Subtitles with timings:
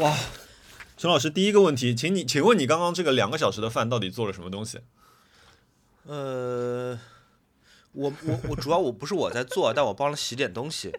[0.00, 0.16] 哇，
[0.96, 4.80] 陈老师，第一个问题，请你，请问你刚刚这个两个小时的饭到底做了什么东西？
[6.06, 6.98] 呃，
[7.92, 10.90] 我我我主要我不是我在做，但我帮了洗点东西。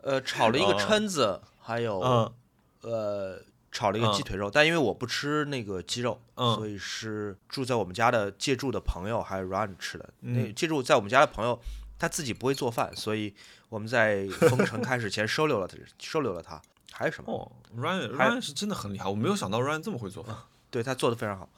[0.00, 2.32] 呃，炒了一个蛏子，还有嗯
[2.80, 10.08] 呃炒了一个鸡腿肉，但因为我不吃那个鸡肉，嗯所以是住在我们家的借住的朋友还有 Run 吃的。
[10.20, 11.60] 那嗯借住在我们家的朋友，
[11.98, 13.34] 他自己不会做饭，所以
[13.68, 16.58] 我们在封城开始前收留了他， 收留了他。
[16.92, 17.32] 还有什么？
[17.32, 20.36] 哦，Ryan Ryan 是真的很厉害，我没有想到 Ryan 这么会做饭。
[20.70, 21.48] 对他做的非常好。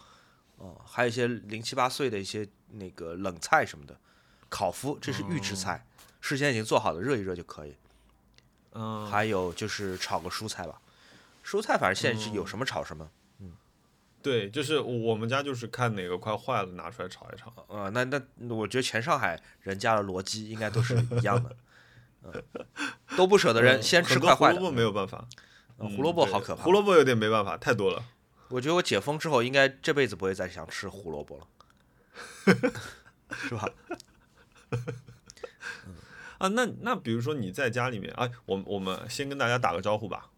[0.57, 3.99] 哦，还有一些零七八碎的一些那个冷菜什么的，
[4.49, 5.85] 烤麸这是预制菜，
[6.21, 7.75] 事先已经做好的，热一热就可以。
[8.73, 10.81] 嗯，还有就是炒个蔬菜吧，
[11.45, 13.11] 蔬菜反正现在是有什么炒什么。
[13.41, 13.53] 嗯
[14.23, 17.53] 对，就是我们家就是看哪个快坏了拿出来炒一炒。
[17.67, 21.57] 呃，那那我觉得全上海人家的逻辑应该都是一样的，嗯，
[23.17, 24.59] 都不舍得扔，嗯先吃很多快坏的。
[24.59, 25.27] 胡萝卜没有办法，
[25.79, 28.05] 嗯胡萝卜好可怕胡萝卜有点没办法，太多了。
[28.49, 31.47] 我觉得我解封之后，应该这辈子不会再想吃胡萝卜了，
[33.33, 33.69] 是吧？
[36.39, 40.29] 啊，那那比如说你在家里面，哎，我我们先跟大家打个招呼吧。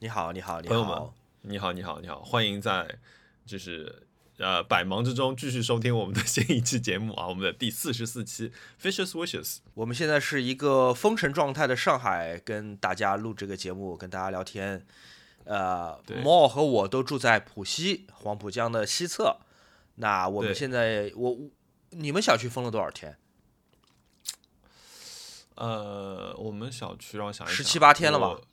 [0.00, 1.10] 你好，你好，你好朋友们。
[1.42, 2.98] 你好，你好，你好，欢迎在
[3.46, 4.06] 就是
[4.38, 8.50] 呃百忙之中继续收听我们的新一期节目啊，我们的第四十四期
[8.82, 9.58] Fishes Wishes。
[9.74, 14.86] 我们现在是一个封神状态的上海，跟大家录这个节目，跟大家聊天。
[15.44, 19.36] 呃对，Mo 和我都住在浦西黄浦江的西侧。
[19.96, 21.38] 那我们现在，我
[21.90, 23.18] 你们小区封了多少天？
[25.56, 28.44] 呃，我们小区让我想一想，十七八天了吧我？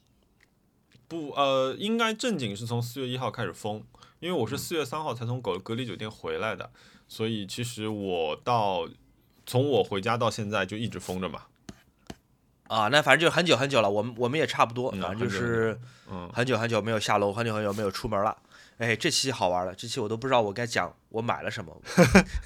[1.12, 3.84] 不，呃，应该正经是从四月一号开始封，
[4.22, 6.72] 因为我是四月三号才从隔隔离酒店回来的，
[7.06, 8.88] 所以其实我到
[9.46, 11.42] 从我回家到现在就一直封着嘛。
[12.70, 15.78] 啊，那反正就很久很久了，我们我们也差不多，嗯反正就是
[16.10, 18.38] 嗯，很久很久没有下楼，很久很久没有出门了。
[18.78, 21.78] 哎，这期好玩了，这期我都不知道我该讲我买了什么。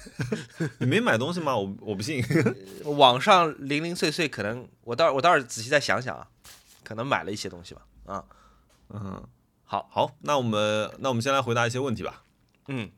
[0.80, 1.56] 你没买东西吗？
[1.56, 2.20] 我我不信。
[2.82, 6.26] 网上零零碎碎，可能我待会儿我待会儿仔细再想想啊，
[6.82, 7.82] 可能买了一些东西吧。
[8.06, 8.36] 啊，嗯，
[9.64, 12.22] 好，好，那我们那我们先来回答一些问题吧。
[12.68, 12.90] 嗯，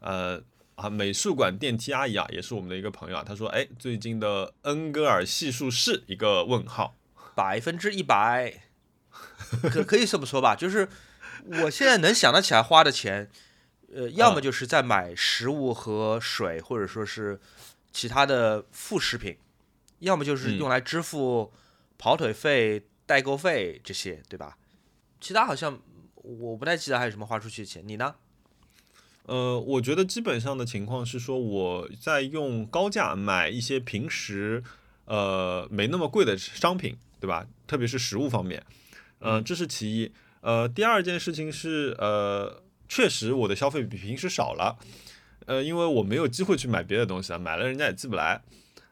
[0.00, 0.42] 呃
[0.76, 6.94] 啊，美术馆电梯阿姨啊，也是我们的一个朋友啊，她说，哎，最近的恩格尔系数是一个问号。
[7.34, 8.62] 百分之一百，
[9.70, 10.88] 可可以这么说吧， 就是
[11.44, 13.30] 我现在能想得起来花的钱，
[13.92, 17.40] 呃，要么就是在买食物和水，或者说是
[17.92, 19.36] 其他的副食品，
[19.98, 20.58] 要么就是嗯。
[20.58, 21.52] 用来支付
[21.98, 24.58] 跑腿费、代购费这些，对吧？
[25.20, 25.80] 其他好像
[26.16, 28.16] 我不太记得还有什么花出去的钱，你呢？
[29.24, 34.62] 呃，我觉得基本上的情况是说，我在用高价买一些平时
[35.04, 37.46] 呃没那么贵的商品，对吧？
[37.66, 38.64] 特别是食物方面，
[39.18, 40.12] 呃，这是其一。
[40.42, 44.78] 呃，第二件事情是，呃，确实我的消费比平时少了，
[45.46, 48.40] 呃，因为我没有机会去买别的东西啊，买了人家也寄不来，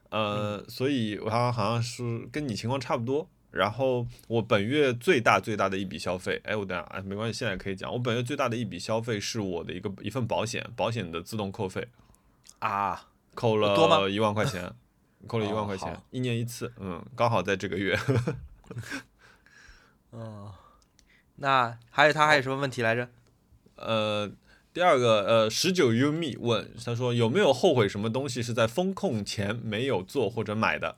[0.08, 3.28] 呃，所以我好像好像是跟你情况差不多。
[3.54, 7.92] 然后我本月最大最大的一笔消费，哎，我等下哎没关系，现在可以讲。
[7.92, 11.86] 我本月最大的一笔消费是我的一个一份保险，保险的自动扣费，
[12.58, 14.74] 啊， 扣了一万块钱，
[15.28, 17.96] 扣了一万哦块钱，好一年一次，嗯，刚好在这个月。
[21.36, 23.08] 那还有他还有什么问题来着？
[23.76, 24.30] 呃，
[24.72, 30.96] 第二个，呃，十九 U me 问他说有没有后悔什么东西是在风控前没有做或者买的？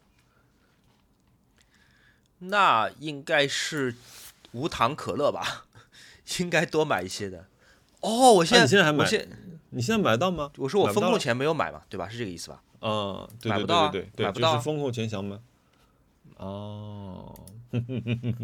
[2.39, 3.95] 那应该是
[4.53, 5.67] 无糖可乐吧，
[6.39, 7.47] 应该多买一些的。
[8.01, 9.29] 哦，我现在、啊你现在还买我现
[9.71, 10.51] 你现在买得到吗？
[10.59, 12.09] 我说我风控前没有买嘛，对吧？
[12.09, 12.63] 是这个意思吧？
[12.81, 15.39] 嗯，对对买不到啊对对对对，买不到啊就是风控前想买。
[16.37, 17.35] 哦，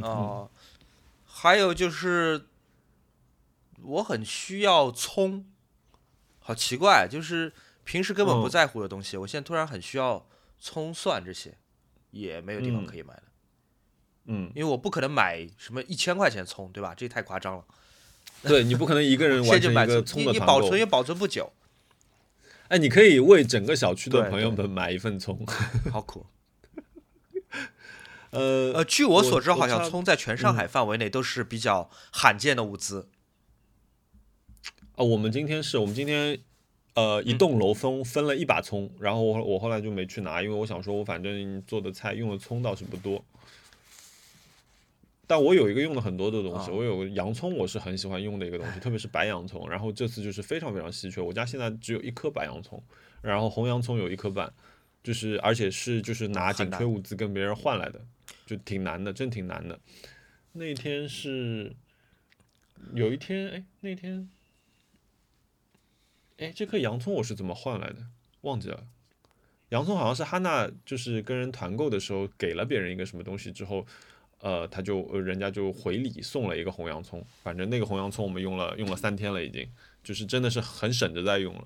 [0.02, 0.50] 哦、
[1.26, 2.46] 还有就是
[3.82, 5.44] 我很需要葱，
[6.40, 7.52] 好奇怪，就是
[7.84, 10.26] 平时根本不嗯在乎的东西，我现在突然很需要
[10.58, 11.54] 葱蒜这些，
[12.10, 13.31] 也没有地方嗯可以买了，嗯，
[14.24, 16.94] 因为我不可能买什么一千块钱葱，对吧？
[16.96, 17.64] 这太夸张了。
[18.42, 20.78] 对你不可能一个人 完成一个葱，的团购你保存。
[20.78, 21.52] 也保存不久，
[22.68, 25.44] 哎，你可以为整个小区的朋友们买一份葱。
[25.92, 26.26] 好苦。
[28.30, 33.08] 呃呃，据我所知，好像葱在全上嗯海范围内都是比较罕见的物资。
[34.96, 36.38] 啊，我们今天是我们今天
[36.94, 43.22] 呃一栋楼分分了一把葱，然后我我后来就没去拿，因为我想说我反正做的菜用的葱倒是不多。
[45.32, 49.66] 但我有一个用的很多的东西，啊我有个洋葱，我是很喜欢用的一个东西，特别是白洋葱。
[49.66, 52.82] 然后这次就是非常非常稀缺，我家现在只有一颗白洋葱，
[53.22, 54.52] 然后红洋葱有一颗半，
[55.02, 57.98] 就是而且是就是拿紧缺物资跟别人换来的，
[58.44, 59.80] 就挺难的，真挺难的。
[60.52, 61.74] 那天是
[62.92, 64.28] 有一天，哎，那天，
[66.36, 68.04] 哎，这颗洋葱我是怎么换来的？
[68.42, 68.86] 忘记了。
[69.70, 73.86] 洋葱好像是哈娜，就是跟人团购的时候给了别人一个什么东西之后，
[74.42, 77.24] 呃，他就呃人家就回礼送了一个红洋葱。
[77.44, 79.66] 反正那个红洋葱我们用了用了三天了，已经
[80.02, 81.64] 就是真的是很省着在用了。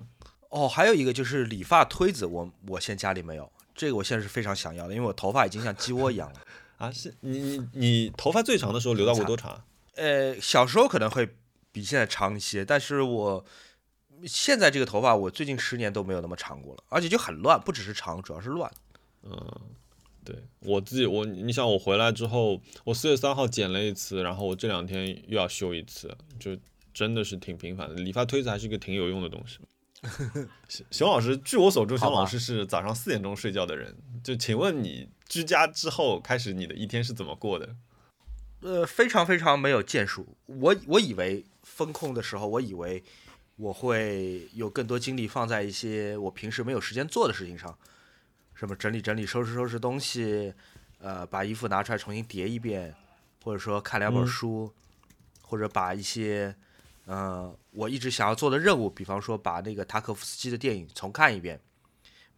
[0.49, 6.41] 哦，还有一个就是理发推子，我我现在家里没有，这个我现在是非常想要的，因为我头发已经像鸡窝一样了。
[6.77, 9.63] 啊，是你你你头发最长的时候留到过多长？
[9.95, 11.35] 呃，小时候可能会
[11.71, 13.43] 比现在长一些，但是我
[14.25, 18.71] 现在这个头发，我最近十年都没有那么长过了，而且就很乱，不只是长，主要是乱。
[19.23, 19.61] 嗯，
[20.27, 26.57] 对我自己，我你想我回来之后，我四月三号剪了一次，然后我这两天又要修一次，就
[26.93, 27.95] 真的是挺频繁的。
[27.95, 29.59] 理发推子还是一个挺有用的东西。
[30.67, 33.95] 熊熊老师，据我所知，熊老师是早上四点钟睡觉的人。
[34.21, 37.75] 就请问你居家之后开始你的一天是怎么过的？
[38.59, 40.35] 呃，非常非常没有建树。
[40.45, 43.01] 我我以为风控的时候，我以为
[43.55, 47.77] 我会有更多精力放在一些我平时没有时间做的事情上，
[48.57, 50.51] 什么整理整理、收拾收拾东西，
[50.99, 52.95] 呃，把衣服拿出来重新叠一遍，
[53.43, 54.73] 或者说看两本书，
[55.43, 56.55] 或者把一些
[57.05, 61.61] 呃我一直想要做的任务，比方说把那个塔可夫斯基的电影重看一遍。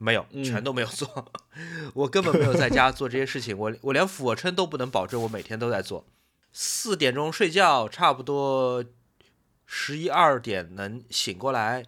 [0.01, 1.31] 没有，全都没有做，
[1.93, 3.57] 我根本没有在家做这些事情。
[3.57, 6.05] 我我连俯卧撑都不能保证我每天都在做。
[6.53, 8.81] 四点钟睡觉，差不多
[9.65, 11.83] 十一二点能醒过来，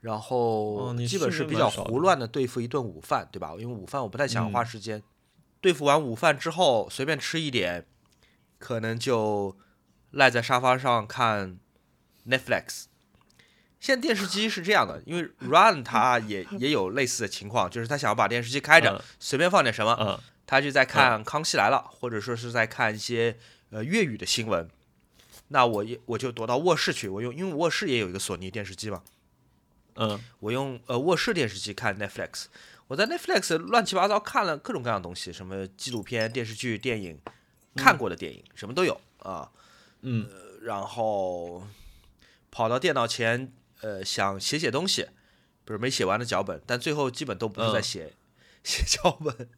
[0.00, 3.54] 然后基本是比较胡乱的对付一顿午饭，对吧？
[3.58, 5.02] 因为午饭我不太想花时间。
[5.60, 7.84] 对付完午饭之后，随便吃一点，
[8.58, 9.56] 可能就
[10.12, 11.58] 赖在沙发上看
[12.26, 12.84] Netflix。
[13.78, 23.36] 现在电视机是这样的，因为 Run 他也也有类似的情况，就是他想要把电视机开着，随便放点什么，他就在看《康熙来了》，或者说是在看一些
[23.70, 24.68] 呃粤语的新闻。
[25.48, 29.02] 那我也我就躲到卧室去，我用因为卧室也有一个索尼电视机嘛，
[29.96, 32.46] 嗯，我用呃卧室电视机看 Netflix。
[32.88, 37.18] 我在 Netflix 乱七八糟看了各种各样的东西，什么纪录片、电视剧、电影，
[37.76, 39.50] 看过的电影什么都有啊，
[40.02, 40.28] 嗯，
[40.62, 41.62] 然后
[42.50, 43.52] 跑到电脑前。
[43.82, 45.08] 呃，想写写东西，
[45.64, 48.12] 不是没写完的脚本，但最后基本都不是在写
[48.62, 49.48] 写脚本，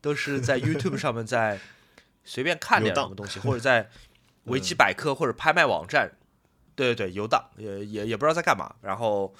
[0.00, 1.60] 都是在 YouTube 上面在
[2.24, 3.88] 随便看点什么东西，或者在
[4.46, 6.10] 维基百科或者拍卖网站，
[6.74, 9.32] 对对对，游荡，也也也不知道在干嘛，然后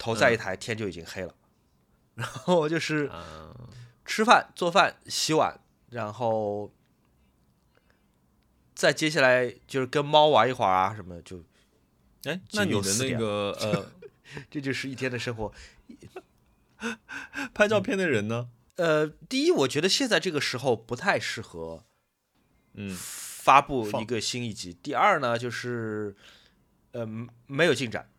[0.00, 1.34] 头在一台，天就已经黑了，
[2.16, 3.10] 然后就是
[4.06, 5.60] 吃饭、做饭、洗碗，
[5.90, 6.72] 然后
[8.74, 11.44] 再接下来就是跟猫玩一会儿啊什么就。
[12.24, 13.92] 哎，那你的那个呃，
[14.50, 15.52] 这就是一天的生活。
[17.54, 18.48] 拍照片的人呢？
[18.76, 21.84] 呃，第一，我觉得现在这个时候不太适合，
[22.72, 24.72] 嗯，发布一个新一集。
[24.82, 26.16] 第二呢，就是，
[26.92, 27.06] 呃，
[27.46, 28.10] 没有进展。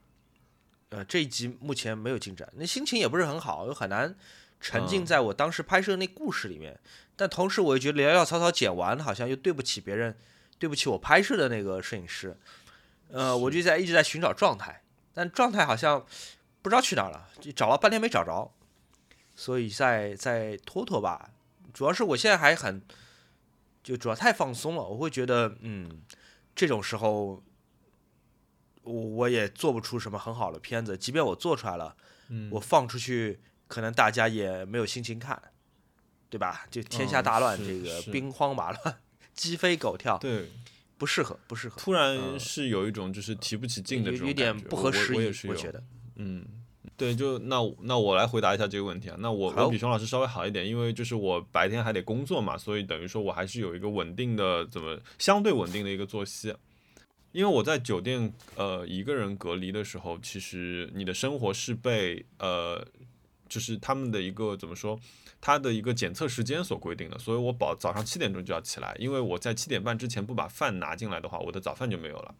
[0.91, 4.13] 呃，这一集目前没有进展，那心情也不是很好，又很难
[4.59, 6.77] 沉浸在我当时拍摄那故事里面。
[7.15, 10.17] 但同时，我又觉得潦潦草草剪完，好像又对不起别人，
[10.59, 12.37] 对不起我拍摄的那个摄影师。
[13.09, 14.83] 呃，我就在一直在寻找状态，
[15.13, 16.05] 但状态好像
[16.61, 18.51] 不知道去哪儿了，就找了半天没找着，
[19.33, 21.29] 所以再再拖拖吧。
[21.73, 22.81] 主要是我现在还很，
[23.81, 26.01] 就主要太放松了，我会觉得，嗯，
[26.53, 27.41] 这种时候
[28.91, 31.95] 我我也做不出什么很好的片子，即便我做出来了，
[32.29, 35.41] 嗯我放出去可能大家也没有心情看，
[36.29, 36.65] 对吧？
[36.69, 38.97] 就天下大乱，这个兵荒马乱，
[39.33, 40.49] 鸡飞狗跳，对。
[40.97, 41.81] 不适合，不适合。
[41.81, 45.81] 突然是有一种就是提不起劲的这种有点不合时宜，我觉得。
[46.17, 46.45] 嗯，
[46.95, 49.15] 对，就那那我来回答一下这个问题啊。
[49.17, 56.55] 那我我比熊老师稍微好一点，因为就是我白天还得工作嘛，所以等于说我还是有一个稳定的怎么相对稳定的一个作息。
[57.31, 62.85] 因为我在酒店呃一个人隔离的时候，其实你的生活是被呃
[63.47, 64.99] 就是他们的一个怎么说？
[65.43, 72.35] 它的一个检测时间所规定的，所以我保早上七点钟就要起来，因为我在七点半之前不把饭拿进来的话，我的早饭就没有了。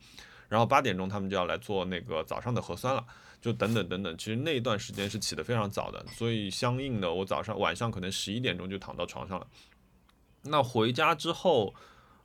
[0.48, 3.04] 然后八点钟他们就要来做那个早上的核酸了，
[3.42, 4.18] 就等等等等。
[4.18, 9.48] 其实那一段时间是起得非常早的，所以相应的我早上晚上可能十一点钟就躺到床上了。
[10.44, 11.74] 那回家之后，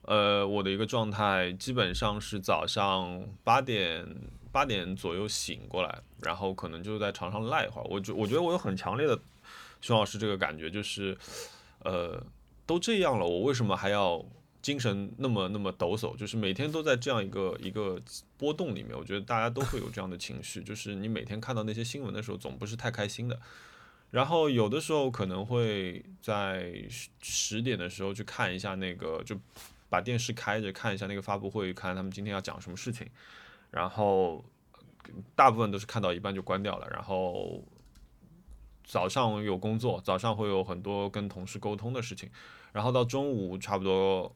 [0.06, 4.06] 呃，我的一个状态基本上是早上八点
[4.50, 7.86] 八点左右醒过来，然后可能就在床上赖一会儿。
[7.90, 9.18] 我觉我觉得我有很强烈的。
[9.82, 11.16] 熊老师这个感觉就是，
[11.80, 12.20] 呃，
[12.64, 14.24] 都这样了，我为什么还要
[14.62, 16.16] 精神那么那么抖擞？
[16.16, 18.00] 就是每天都在这样一个一个
[18.38, 20.64] 波动里面，我觉得大家都会有这样的情绪。
[20.64, 23.38] 就是你每天看到那些新闻的时候，总不是太开心的。
[24.10, 26.72] 然后有的时候可能会在
[27.20, 29.36] 十点的时候去看一下那个，就
[29.88, 33.08] 把电视开着看一下那个发布会，看他们今天要讲什么事情，
[33.70, 34.44] 然后
[35.34, 37.64] 大部分都是看到一半就关掉了，然后
[38.84, 42.30] 早上有工作，早上会有很多跟同事沟通的事情，
[42.72, 44.34] 然后到中午差不多。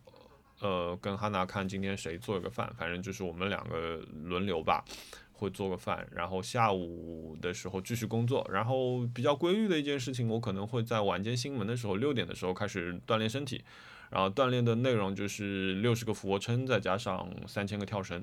[0.63, 4.85] 呃，跟哈娜看今天谁做一个饭，反正就是我们两个轮流吧，
[5.33, 6.07] 会做个饭。
[6.13, 8.47] 然后下午的时候继续工作。
[8.53, 13.65] 然后比较规律的一件事情，我可能会在晚间新闻的时候六点的时候开始锻炼身体。
[14.11, 18.23] 然后锻炼的内容就是六十个俯卧撑，再加上三千个跳绳。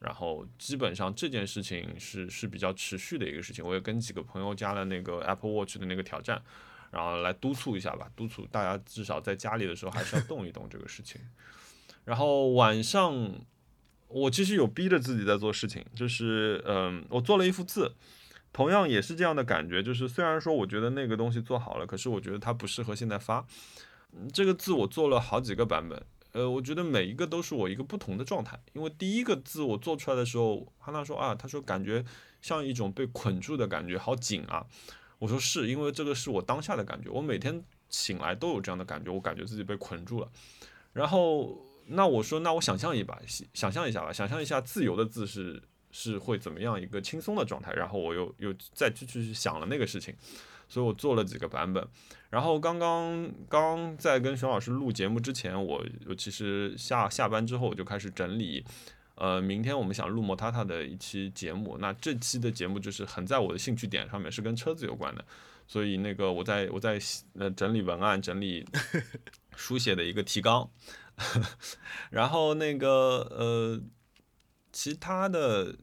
[0.00, 3.66] 然后基本上这件事情是是比较持续的一个事情。
[3.66, 6.42] 我也跟几个朋友加了那个 Apple Watch 的那个挑战，
[6.90, 11.18] 然后来督促一下吧，督促大家至少在家里的时候还是要动一动这个事情。
[12.04, 13.34] 然后晚上，
[14.08, 17.94] 我其实有逼着自己在做事情，就是嗯，我做了一幅字，
[18.52, 23.46] 同样也是这样的感觉，就是虽然说我觉得那个东西做好了，可是我觉得它不适合现在发。
[24.32, 26.02] 这个字我做了好几个版本，
[26.32, 28.58] 呃，我觉得每一个都是我一个不同的状态。
[28.72, 32.04] 因为第一个字我做出来的时候，哈娜说啊，他说感觉
[32.40, 34.66] 像一种被捆住的感觉，好紧啊。
[35.18, 40.28] 我说是因为这个是我当下的感觉，我每天醒来都有这样的感觉，我感觉自己被捆住了，
[40.92, 41.64] 然后。
[41.86, 43.20] 那我说，那我想象一把，
[43.52, 50.16] 想象一下吧，想象一下自由的字是是会怎么样一个轻松的状态，然后我又又再继续去想了那个事情，
[50.68, 51.86] 所以我做了几个版本，
[52.30, 58.64] 然后刚刚刚在跟熊老师录节目之前，我我其实下下班之后我就开始整理，
[59.14, 65.24] 呃，明天我们想录摩塔塔的一期节目，那这期的节目就是很在我的兴趣点上面，是跟车子有关的，
[65.66, 66.98] 所以那个我在我在
[67.38, 68.66] 呃整理文案，整理
[69.56, 70.68] 书写的一个提纲。
[72.10, 73.80] 然后那个呃，
[74.72, 75.76] 其他的，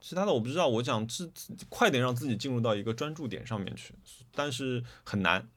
[0.00, 0.66] 其他的我不知道。
[0.66, 1.30] 我想自
[1.68, 3.94] 快点让自己进入到一个专注点上面去，
[4.32, 5.48] 但是很难，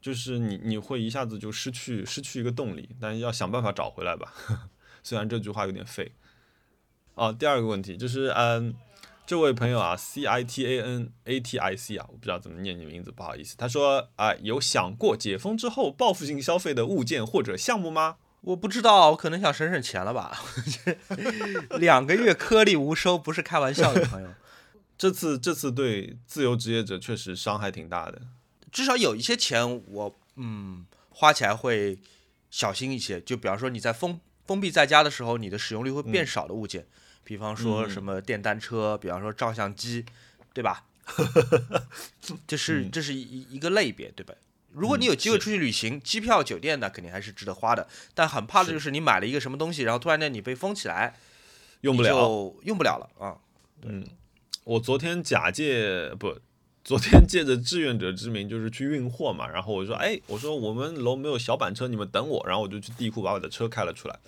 [0.00, 4.32] 就是你你会一下子就失去失去一个动力，但要想办法找回来吧。
[5.02, 6.12] 虽然这句话有点废。
[7.14, 8.74] 哦，第二个问题就是，嗯，
[9.26, 13.56] 这位朋友啊，C I T A N A T I C 啊，我不知道怎么念你名字，不好意思。
[13.56, 18.16] 他说啊，有想过解封之后报复性消费的物件或者项目吗？
[18.42, 20.36] 我不知道，我可能想省省钱了吧。
[21.78, 24.30] 两个月颗粒无收，不是开玩笑的，朋友。
[24.96, 28.20] 这次这次对自由职业者确实伤害挺大的。
[28.70, 31.98] 至少有一些钱，我嗯花起来会
[32.50, 33.20] 小心一些。
[33.20, 36.86] 就比方说你在封封闭在家的时候，你的使用率会变少的物件，
[37.24, 40.04] 比方说什么电单车，比方说照相机，
[40.52, 40.84] 对吧？
[42.46, 44.34] 这是这是一一个类别，对吧？
[44.72, 47.88] 如果你有机会出去旅行，机票、酒店呢，肯定还是值得花的。
[48.14, 51.16] 但很怕的就是你买了一个什么东西，然后突然间你被封起来，
[51.80, 53.36] 用不了，用不了了啊。
[53.82, 54.06] 嗯，
[54.64, 56.38] 我昨天假借不，
[56.84, 59.48] 昨天借着志愿者之名，就是去运货嘛。
[59.48, 62.44] 然后我说，哎，我说我们楼没有小板车，你们等我。
[62.46, 64.20] 然后我就去地库把我的车开了出来，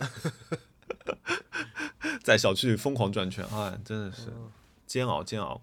[2.24, 4.32] 在小区里疯狂转圈，哎，真的是
[4.86, 5.60] 煎熬煎熬。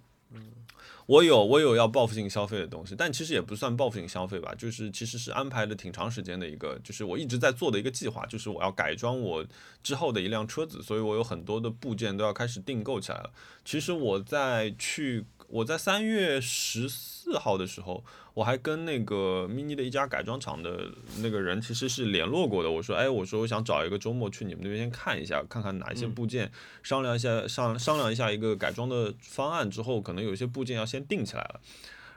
[1.09, 9.43] 我有我有要报复性消费的东西，但其实也不算报复性消费吧，就是其实是安排了挺长时间的一个，就是我一直在做的一个计划，就是我要改装我
[9.81, 13.31] 之后的一辆车子，所以我有很多的部件都要开始订购起来了。
[13.65, 15.25] 其实我在去。
[15.49, 18.03] 我在三月十四号的时候，
[18.35, 20.87] 我还跟那个 mini 的一家改装厂的
[21.17, 22.69] 那个人其实是联络过的。
[22.69, 26.51] 我说，哎，我说我想找一个周末去你们那边先看一下，看看哪一些部件，
[26.83, 31.59] 商量一下商商量一下一个改装的方案之后，可能有些部件要先定起来了。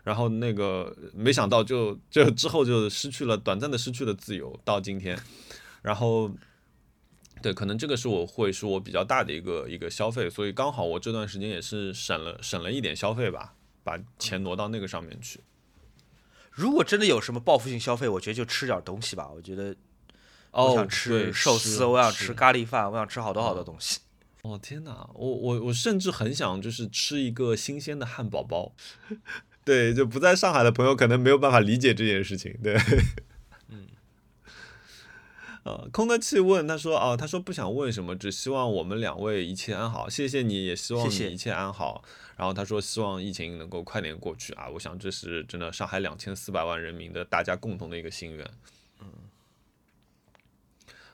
[0.04, 5.18] 然后那个没想到就就之后就失去了短暂的失去了自由，到今天，
[5.82, 6.30] 然后。
[7.42, 15.40] 对，可能这个是我会是我比较大的一个一个消费，所以刚好我这段时间也是省了省了一点消费吧，把钱挪到那个上面去。
[16.52, 19.28] 如果真的有什么报复性消费，我觉得就吃点东西吧。
[19.34, 19.75] 我觉得，
[20.52, 24.00] 我想吃寿司，我想吃咖喱饭，我想吃好多好多东西。
[24.42, 28.72] 哦天哪，我我我甚至很想就是吃一个新鲜的汉堡包。
[29.64, 32.54] 对，就不在上海的朋友可能没有办法理解这件事情。
[32.62, 32.76] 对。
[35.64, 40.09] 呃，空的气问他说哦，他说不想问什么，只希望我们两位一切安好。
[40.09, 42.02] 谢谢你也希望你一切安好。
[42.37, 48.50] 然后他说希望疫情能够快点过去啊，我想这是真的上海两千四百万人民的大家共同的一个心愿。
[49.00, 49.07] 嗯。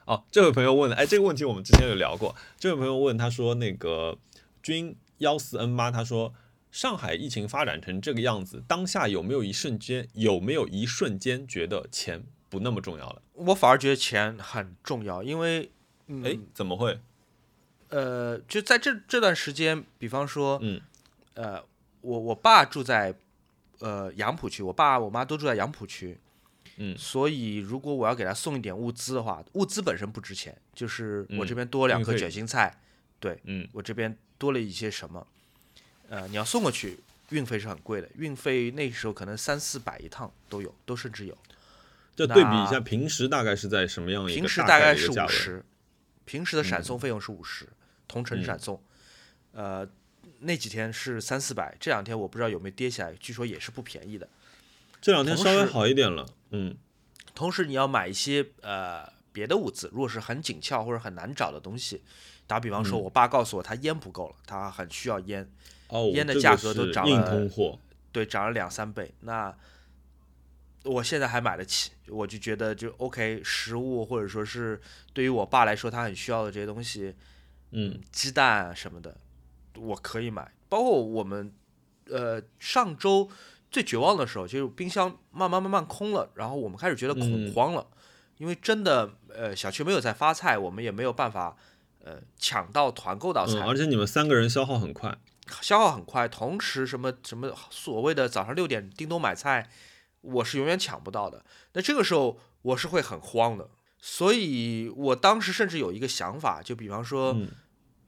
[0.05, 2.35] 哦，这位朋友问，哎，这个问题我们之前有聊过。
[2.57, 4.17] 这位朋友问他说那个
[4.63, 6.33] 君幺四 N 八，他说
[6.71, 12.23] 上海疫情发展成这个样子，当下有没有一瞬间有没有一瞬间觉得钱？
[12.49, 15.69] 不那么重要了，我反而觉得钱很重要，因为，
[16.23, 16.99] 哎，怎么会？
[17.89, 20.81] 呃，就在这这段时间，比方说，嗯，
[21.35, 21.63] 呃，
[22.01, 23.13] 我我爸住在，
[23.79, 26.17] 呃，杨浦区，我爸我妈都住在杨浦区，
[26.77, 32.75] 嗯所以如果我要给他送一点物资的话，物资本身不值钱，就是我这边多两颗卷心菜，
[33.19, 35.25] 对嗯我这边多了一些什么，
[36.09, 41.37] 呃，你要送过去，运费是很贵的，运费那时候可能三四百一趟都有，都甚至有。
[42.19, 45.09] 这对比一下，平时大概是在什么样一个平时大大概是？
[45.09, 45.63] 五十，
[46.25, 47.65] 平时的闪送费用是五十、
[48.09, 48.83] 同城闪送，
[49.53, 49.87] 呃，
[50.39, 54.27] 那几天是三四百，这两天我不知道有没有跌下来，据说也是不便宜的。
[54.99, 56.75] 这两天稍微好一点了，嗯
[57.33, 62.01] 同时你要买一些呃别的物资，如果是很紧俏或者很难找的东西，
[62.45, 65.49] 打比方说，我爸告诉我他烟不够了，他很需要烟，
[65.87, 67.49] 哦，烟的价格都涨了
[68.11, 69.13] 对，涨了两三倍。
[69.21, 69.55] 那
[70.89, 74.81] 我现在还买得起，我就觉得就 OK，食物或者说是
[75.13, 77.13] 对于我爸来说他很需要的这些东西，
[77.71, 79.15] 嗯鸡蛋啊什么的，
[79.75, 80.51] 我可以买。
[80.67, 81.51] 包括我们
[82.09, 83.29] 呃上周
[83.71, 87.85] 最绝望的时候，就是冰箱慢慢慢慢空了，然后我们开始觉得恐嗯慌了，
[88.37, 91.55] 因为真的呃小区没有在发菜，我们也没有办法
[92.03, 93.59] 呃抢到团购到菜。
[93.59, 95.17] 嗯，而且你们三个人消耗很快，
[95.61, 99.69] 消耗很快，同时什么什么所谓的早上六点叮咚买菜，
[100.21, 101.43] 我是永远抢不到的。
[101.73, 107.47] 那这个时候我是会很慌的，所以我当时甚至有一个想法，就比方说，嗯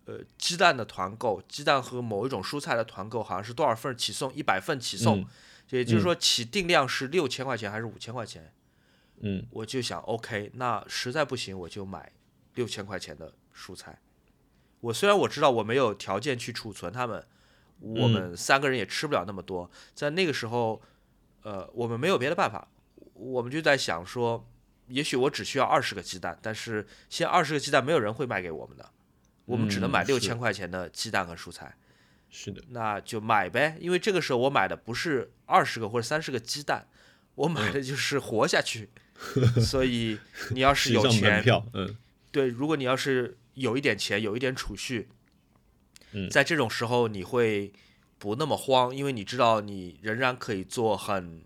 [0.05, 5.27] 呃，鸡蛋的团购，鸡蛋和某一种蔬菜的团购，好像是多少份起送，一百份起送，嗯
[5.69, 8.53] 也就是说起定量是六千块钱还是五千块钱？
[9.21, 12.11] 嗯我就想，OK，那实在不行我就买
[12.55, 14.01] 六千块钱的蔬菜。
[14.81, 17.25] 我虽然我知道我没有条件去储存它们，
[17.79, 20.81] 我们三个人也吃不了那么多，在那个时候，
[21.43, 22.67] 呃，我们没有别的办法，
[23.13, 24.48] 我们就在想说，
[24.88, 28.89] 也许我只需要二十个鸡蛋，但是现在二十个鸡蛋没有人会卖给我们的，
[29.45, 31.75] 我们只能买六千块钱的鸡蛋和蔬菜。
[32.29, 36.88] 是的，那就买呗，因为这个时候我买的不是二十个或者三十个鸡蛋，
[37.36, 38.89] 我买的就是活下去。
[39.62, 40.17] 所以
[40.50, 41.43] 你要是有钱，
[41.74, 41.95] 嗯。
[42.31, 45.10] 对，如果你要是有一点钱，有一点储蓄，
[46.13, 46.29] 嗯。
[46.29, 47.71] 在这种时候你会
[48.21, 51.41] 不那么慌，因为你知道你仍然可以做很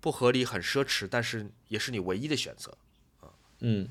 [0.00, 2.74] 不合理、很奢侈，但是也是你唯一的选择。
[3.60, 3.86] 嗯，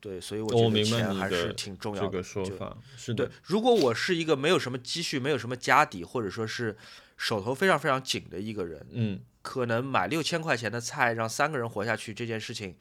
[0.00, 2.08] 对，所以我我觉得钱还是挺重要的。
[2.08, 6.74] 这个说法是对，，如果我是一个没有什么积蓄、没有什么家底，或者说是
[7.18, 12.74] 手头非常非常紧的一个人，嗯，可能买六千块钱的菜让三个人活下去这件事情，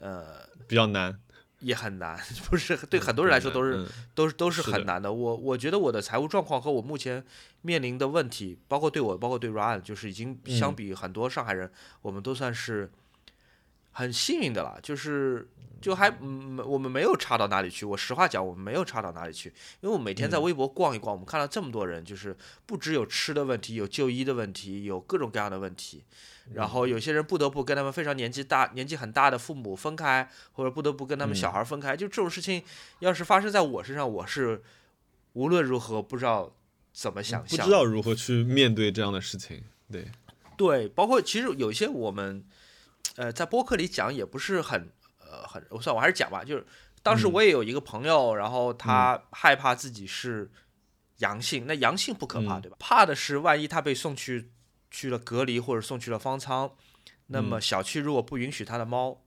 [0.00, 1.20] 呃，比较难，
[1.60, 2.18] 也很难，
[2.50, 5.12] 不是对很多人来说都是、嗯都是都是很难的。
[5.12, 7.24] 我我觉得我的财务状况和我目前
[7.62, 11.70] 面临的问题，包括对我，包括对 Ryan，就是已经相嗯比很多上海人，
[12.02, 12.90] 我们都算是
[13.92, 15.48] 很幸运的了，就是。
[15.78, 17.84] 就还嗯，我们没有差到哪里去。
[17.84, 19.50] 我实话讲，我们没有差到哪里去，
[19.82, 26.02] 因为我每天嗯在微博逛一逛，我们看到这么多人，就是不只有吃的问题，有就医的问题，有各种各样的问题。
[26.52, 31.96] 然后有些人不得不跟他们非常年纪大、年纪很大的父母分开，或者不得不跟他们小孩分开。
[31.96, 32.62] 就这种事情，
[33.00, 34.62] 要是发生在我身上，我是
[35.32, 36.54] 无论如何不知道
[36.92, 37.58] 怎么想象。
[37.58, 40.08] 不知道如何去面对这样的事情，对，
[40.56, 42.44] 对，包括其实有一些我们，
[43.16, 46.64] 呃，在播客里讲也不是很，呃，很，我算我还是讲吧，就是
[47.02, 50.50] 当时嗯我也有一个朋友，然后他害怕自己是
[51.18, 52.76] 阳性，那阳性不可怕，嗯对吧？
[52.78, 54.50] 怕的是万一他被送去
[54.90, 56.72] 去了隔离或者送去了方舱，
[57.26, 57.60] 那么嗯。
[57.60, 59.22] 小区如果不允许他的猫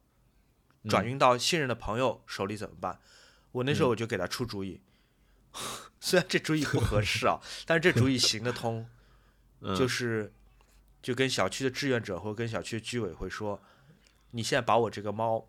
[0.87, 2.99] 转运到信任的朋友手里怎么办？
[3.51, 4.79] 我那时候我就给他出主意，
[5.99, 8.87] 虽然这主意不合适啊，但是这主意行得通。
[9.61, 9.75] 嗯。
[9.75, 10.31] 就是
[11.01, 13.61] 就跟小区的志愿者或者跟小区居委会说，
[14.31, 15.47] 你现在把我这个猫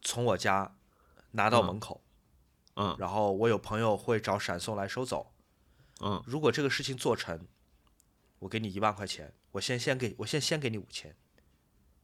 [0.00, 0.74] 从我家
[1.32, 1.66] 拿到嗯。
[1.66, 2.02] 门口，
[2.76, 2.96] 嗯。
[2.98, 5.32] 然后我有朋友会找闪送来收走。
[6.00, 6.22] 嗯。
[6.26, 7.46] 如果这个事情做成，
[8.40, 11.14] 我给你一万块钱，我先先给我先先给你五千，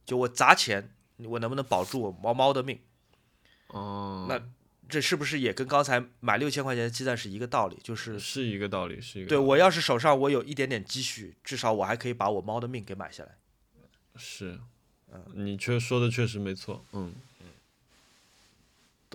[0.05, 2.79] 就我砸钱，我能不能保住我猫猫的命？
[3.67, 4.41] 哦，那
[4.87, 7.77] 这是不是也跟刚才买六千块钱的鸡蛋是一个道理？
[7.81, 13.37] 就是是一个道理，是一个对我要是手上我有一点点积蓄，至少我还可以把我猫的命给买下来。
[14.15, 14.59] 是，
[15.11, 17.15] 嗯你确说的确实没错，嗯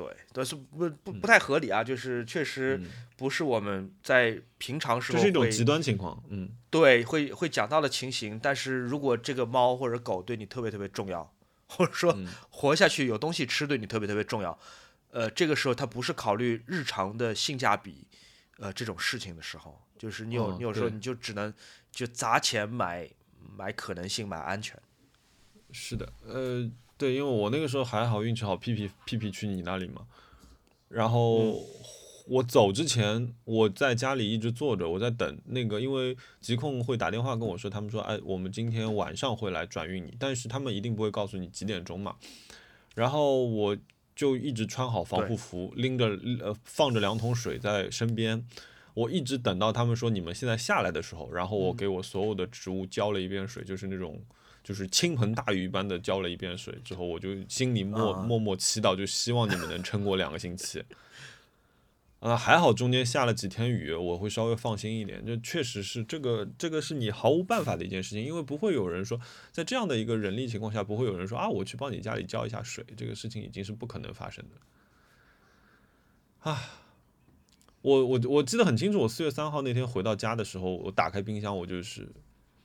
[0.01, 8.39] 对，但是不不不太合理啊，就是确实嗯，不是我们在平常时候会这是一种极端情况，嗯对会会讲到的情形。
[8.39, 11.31] 但是如果这个猫或者狗对你特别特别重要，
[11.69, 14.59] 或者说嗯活下去有东西吃对你特别特别重要，
[15.11, 18.07] 呃，这个时候它不是考虑日常的性价比，
[18.57, 21.53] 呃，这种事情的时候，就是你有、哦你有时候你就只能
[21.91, 23.07] 就砸钱买
[23.55, 24.81] 买可能性买安全。
[25.73, 26.69] 是的，呃，
[27.01, 30.03] 对，因为我那个时候还好，运气好，屁屁屁屁去你那里嘛，
[30.91, 31.59] 然后
[32.27, 42.17] 我走之前，我在家里一直坐着，我在等那个，因为疾控会打电话跟我说，他们说，哎，我们今天晚上会来转运你，但是他们一定不会告诉你几点钟嘛。
[42.95, 43.75] 然后我
[44.15, 46.07] 就一直穿好防护服，拎着
[46.43, 48.45] 呃放着两桶水在身边，
[48.93, 54.21] 我一直等到他们说你们现在下来的时候，然后我给我所有的植物浇了一遍水，就是那种
[54.63, 60.85] 就是倾盆大雨般的浇了一遍水之后，我就心里默默默祈祷，就希望你们能撑过两个星期。
[62.21, 65.25] 啊，还好中间下了几天雨，我会稍微放心一点。
[65.25, 69.19] 这确实是这个，这个是你毫无办法的一件事情，因为不会有人说，
[69.51, 76.51] 在这样的一个人力情况下，不会有人说啊，我去帮你家里浇一下水，这个事情已经是不可能发生的。
[76.51, 76.63] 啊，
[77.81, 82.07] 我我我记得很清楚，我四月三号那天回到家的时候，我打开冰箱，我就是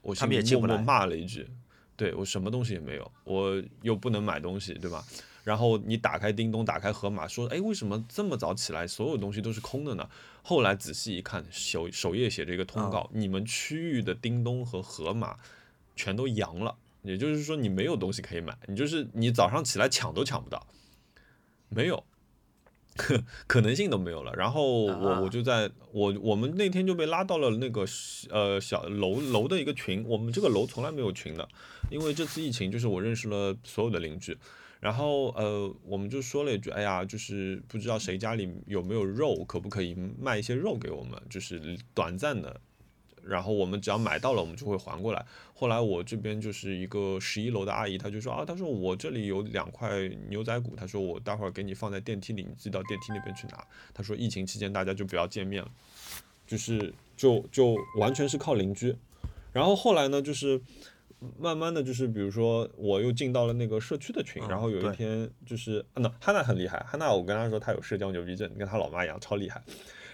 [0.01, 1.47] 我心里默默骂了一句，
[1.95, 5.03] 对我什么东西也没有，我又不能买东西，对吧？
[5.43, 10.10] 然后你打开叮咚，打开盒马，说：“哎，为什么这么早起来，所有东西都是空的呢？”
[10.41, 15.38] 后来仔细一看，首首页写着一个通告：你们区域的叮咚和盒马
[15.95, 20.65] 全都阳了，也就是说你没有东西可以买，你就是你早上起来抢都抢不到，
[21.69, 22.03] 没有，
[22.95, 24.34] 可可能性都没有了。
[24.36, 27.86] 然后我我就在我我们那天就被拉到了那个
[28.29, 31.47] 呃小楼楼的一个群，我们这个楼从来没有群的，
[31.91, 34.38] 因为这次疫情，就是我认识了所有的邻居。
[34.81, 42.62] 然后呃，我们就说了一句，哎呀，就是不知道谁家里有没有肉，可不可以卖一些肉给我们，就是短暂的。
[43.28, 45.26] 然后我们只要买到了，我们就会还过来。
[45.54, 53.66] 后来我这边就是一个十一楼的阿姨，她就说啊，她说我这里有两块牛仔骨，她说我待会儿给你放在电梯里，你自己到电梯那边去拿。
[53.94, 55.72] 她说疫情期间大家就不要见面了，
[56.46, 58.96] 就是就就完全是靠邻居。
[59.52, 60.62] 然后后来呢，就是。
[61.40, 69.64] 慢慢的就是，比如说，我又进到了那个社区的群，然后有一天就是，那汉娜很厉害，汉娜我跟她说她有社交牛逼症，跟她老妈一样超厉害，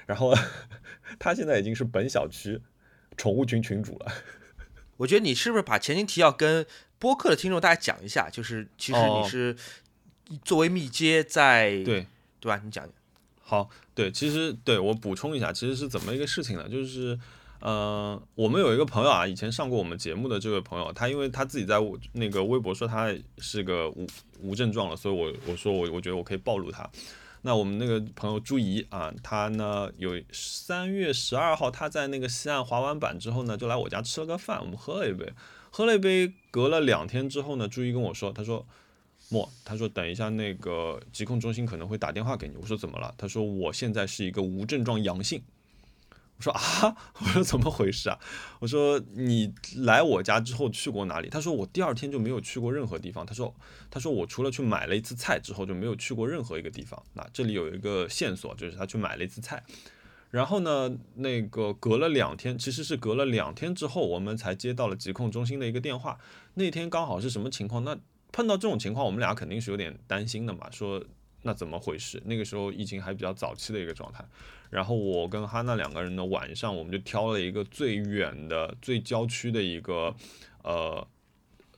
[0.05, 0.31] 然后
[1.19, 2.61] 她现在已经是本小区
[3.17, 4.11] 宠物群群主了。
[4.97, 6.65] 我觉得你是不是把前情提要跟
[6.99, 8.29] 播客的听众大家讲一下？
[8.29, 9.55] 就是其实你是
[10.43, 12.07] 作为密接在对
[12.39, 12.61] 对吧？
[12.63, 12.93] 你讲讲。
[13.41, 16.69] 好，对，其实对我补充一下，其实是怎么一个事情呢？
[16.69, 17.19] 就是。
[17.63, 21.75] 呃，我们有一个朋友啊，以前上过我们节目的这位朋友，他因为他自己在
[22.13, 24.07] 那个微博说他是个无
[24.39, 26.89] 无症状了，所以我我说我我觉得我可以暴露他。
[27.43, 35.33] 那我们那个朋友朱怡啊，他呢有三月十二号他在那个西岸滑完板之后呢，就来我家吃了个饭，我们喝了一杯，
[35.69, 38.65] 喝了一杯，隔了两天之后呢，朱怡跟我说，他说
[39.29, 43.13] 莫，他说等一下那个疾控中心可能会打电话给你，我说怎么了？
[43.17, 45.41] 他说我现在是一个无症状阳性。
[46.41, 48.17] 我说啊， 我说怎么回事啊？
[48.59, 51.29] 我说你来我家之后去过哪里？
[51.29, 53.23] 他说我第二天就没有去过任何地方。
[53.23, 53.53] 他说
[53.91, 57.01] 他说我除了去买了一次菜之后就没有去过任何一个地方。
[57.13, 59.63] 那这里有一个线索，就是他去买了一次菜，
[60.31, 66.17] 然后呢，那个隔了两天，其实是隔了两天之后，我们才接到了疾控中心的一个电话。
[66.55, 67.83] 那天刚好是什么情况？
[67.83, 67.95] 那
[68.31, 70.71] 碰到这种情况，我们俩肯定是有点担心的嘛。
[70.71, 71.03] 说
[71.43, 72.19] 那怎么回事？
[72.25, 74.25] 那个时候疫情还比较早期的一个状态。
[74.71, 80.15] 然后我跟哈娜两个人呢，晚上我们就挑了一个最远的、最郊区的一个，
[80.63, 81.05] 呃，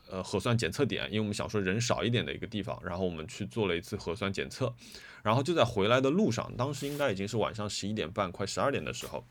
[0.10, 2.79] 呃核酸检测点，因为我们想说人少一点的一个地方。
[2.86, 4.71] 然后我们去做了一次核酸检测，
[5.23, 9.25] 然后就在回来的路上，当时应该已经是晚上十一点半，快十二点的时候，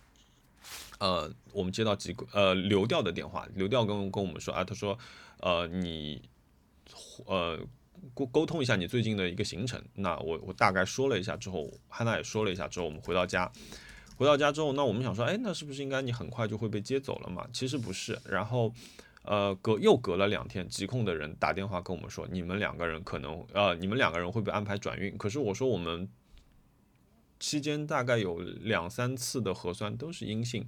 [0.99, 4.99] 呃，我们接到几个呃流调的电话，流调跟跟我们说啊，他说，
[5.39, 6.21] 呃，你，
[7.27, 7.59] 呃。
[8.15, 13.51] 沟沟通一下你最近的一个行程，那我我大概说了一下之后，汉娜也说了一下之后，我们回到家，
[14.17, 17.47] 回到家之后，那我们想说，哎，那是不是应该你很快就会被接走了嘛？
[17.53, 18.73] 其实不是，然后，
[19.23, 25.17] 呃，隔又隔了两天，疾控的人打电话跟我们说，你们两个人可能，呃，你们两个人会被安排转运。
[25.17, 26.09] 可是我说我们
[27.39, 30.67] 期间大概有两三次的核酸都是阴性，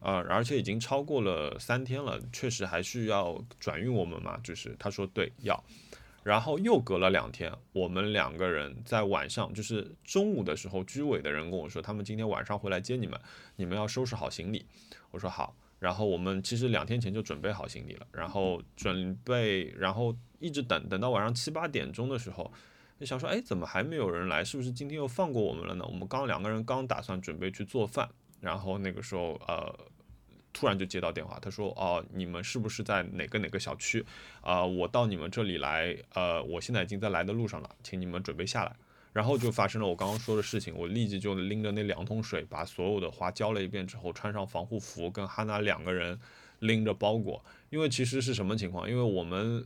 [0.00, 4.38] 呃，而且已经超过了三天了，确实还需要转运我们嘛？
[4.44, 5.64] 就是他说对要。
[6.24, 13.20] 然后又隔了两天，我们两个人在晚上，就是中午的时候，居委的人跟我说，他们今天晚上会来接你们，
[13.56, 14.64] 你们要收拾好行李。
[15.10, 15.54] 我说好。
[15.78, 22.50] 然后我们其实两天前就准备好行李了，然后准备，然后一直等等到晚上七八点钟的时候，
[22.98, 24.42] 就想说，哎，怎么还没有人来？
[24.42, 25.84] 是不是今天又放过我们了呢？
[25.86, 28.08] 我们刚两个人刚打算准备去做饭，
[28.40, 29.78] 然后那个时候，呃。
[30.54, 34.02] 突然就接到电话，他说：“哦，你们是不是在哪个哪个小区？
[34.40, 38.74] 啊，我到你们这里来，呃，我现在已经在来的路上了，请你们准备下来。”
[39.12, 46.18] 然后就发生了我刚刚说的事情，我立即就拎着那两桶水，把所有的花浇了一遍之后，穿上防护服，跟哈娜两个人
[46.58, 47.44] 拎着包裹。
[47.70, 48.90] 因为其实是什么情况？
[48.90, 49.64] 因为我们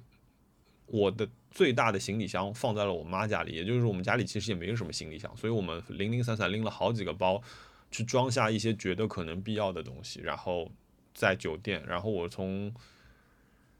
[0.84, 7.42] 我的最大的行李箱放在了我妈家里，也就是我们家里其实也没有什么行李箱，所以我们零零散散拎了好几个包，
[7.90, 10.70] 去装下一些觉得可能必要的东西，然后
[11.14, 12.72] 在酒店，然后我从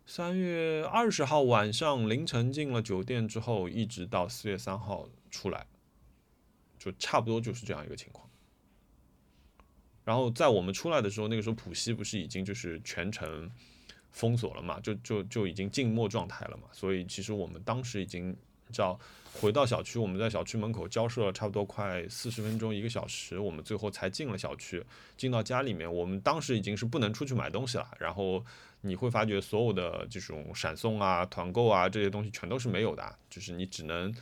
[0.07, 5.67] 三月二十号晚上凌晨进了酒店之后，一直到四月三号出来，
[6.79, 8.29] 就差不多就是这样一个情况。
[10.05, 13.51] 然后在我们出来的时候，那个时候浦西不是已经就是全程
[14.11, 16.65] 封锁了嘛，就就就已经静默状态了嘛。
[16.73, 18.35] 所以其实我们当时已经
[18.73, 18.99] 叫
[19.41, 24.85] 回到小区，我们在小区门口交涉了差不多快四十分钟一个小时，我们最后才进了小区，
[25.17, 25.93] 进到家里面。
[25.93, 27.87] 我们当时已经是不能出去买东西了。
[27.99, 28.45] 然后
[28.81, 34.15] 你会发觉所有的这种闪送啊、团购啊这些东西全都是没有的，就是你只能。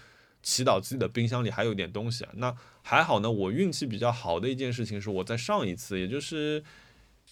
[0.42, 3.28] 祈祷自己的冰箱里还有点东西，那还好呢。
[3.28, 6.62] 我运气比较好的一件事情是，我在上一次，也就是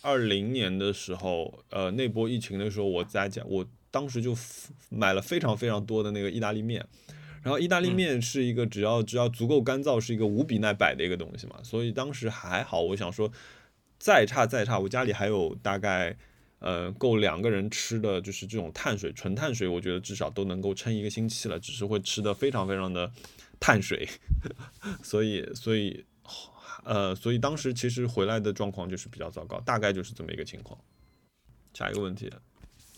[0.03, 4.37] 二零年的时候，呃，那波疫情的时候，我在家，我当时就
[4.90, 6.85] 买了非常非常多的那个意大利面。
[7.42, 11.61] 然后意大利面是一个只要只要足够干燥，是一个无比耐摆的一个东西嘛。
[11.62, 13.30] 所以当时还好，我想说，
[13.98, 16.16] 再差再差，我家里还有大概。
[16.61, 23.12] 呃，够两个人吃的就是这种碳水，纯碳水，我觉得至少都能够撑一个星期了，只是会吃的非常非常的
[23.61, 24.09] 碳水，
[25.04, 26.02] 所以，所以，
[26.85, 30.80] 呃，所以当时其实回来的状况就是比较糟糕，大概就是这么一个情况。
[31.74, 32.33] 下一个问题，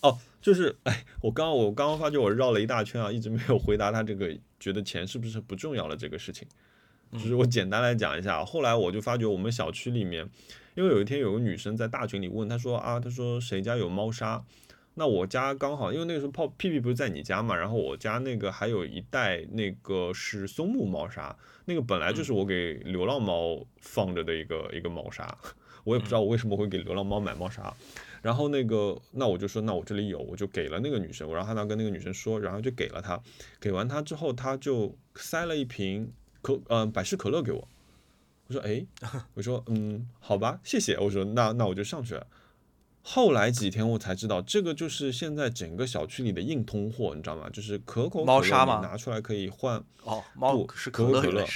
[0.06, 6.46] 哦，就是，哎，我刚我刚刚发觉我绕了一大圈啊，一直没有回答他这个觉得钱是不是不重要的这个事情，
[7.12, 10.28] 就是我简单来讲一下，后来我就发觉我们小区里面。
[10.76, 14.44] 因为有一天有个女生在大群里问，她说啊，她说谁家有猫砂？
[14.98, 25.36] 那我家刚好，因为那个时候泡屁屁不是在你家嘛，然后我家那个还有一袋那个是松木猫砂，那个本来就是我给流浪猫放着的一个一个猫砂，
[25.86, 27.72] 我也不知道我为什么会给流浪猫买猫砂，
[28.20, 33.22] 然后那个那我就说那我这里有，我就给了那个女生，我让她呢跟那个女生说，然后就给了她，
[33.60, 37.68] 给完她之后，她就塞了一瓶可嗯百事可乐给我。
[38.48, 38.84] 我说哎，
[39.34, 40.98] 我说嗯，好吧，谢谢。
[40.98, 42.26] 我说那那我就上去了。
[43.02, 47.48] 后来几天我才知道，这个就是现在整个小区里的硬通货，你知道吗？
[47.52, 48.80] 就是可口猫砂吗？
[48.82, 51.46] 拿出来可以换哦，猫是可口可乐，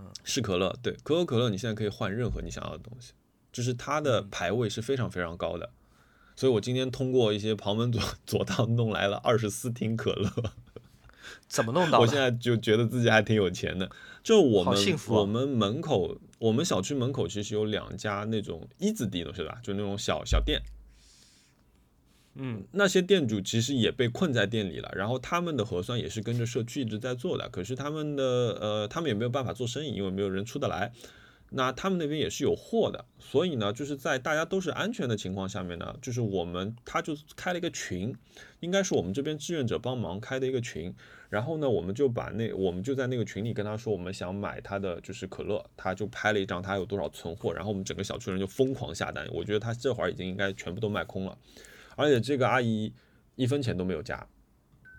[0.00, 0.74] 嗯，是可乐。
[0.82, 3.12] 对，可口可乐你现在可以换任何你想要的东西，
[3.52, 5.68] 就是它的排位是非常非常高的。
[6.34, 10.32] 所以我今天通过一些旁门左左道弄来了二十四听可乐。
[11.46, 12.00] 怎么弄到？
[12.00, 13.90] 我现在就觉得自己还挺有钱的。
[14.22, 14.76] 就我们
[15.08, 19.60] 我们门口，我们小区门口其实有两家那种一字地的是吧？
[19.62, 20.62] 就那种小小店。
[22.34, 28.24] 嗯，那些店主其实也被困在店里了，然后他们的核酸也是跟着社区一直在做的，可是他们的
[28.60, 30.92] 呃，他们也没有办法做生意，因为没有人出得来。
[31.52, 38.14] 那他们那边也是有货的，所以呢，就是在大家都是安全的情况下面呢，就是我们他就开了一个群，
[38.60, 40.94] 应该是我们这边志愿者帮忙开的一个群，
[41.28, 51.36] 然后呢，我们就把那我们就在那个群里跟他说，我们想买他的就是可乐，他就拍了一张他有多少存货，然后我们整个小区人就疯狂下单，我觉得他这会儿已经应该全部都卖空了，
[52.00, 52.92] 而且这个阿姨
[53.36, 54.26] 一分钱都没有加，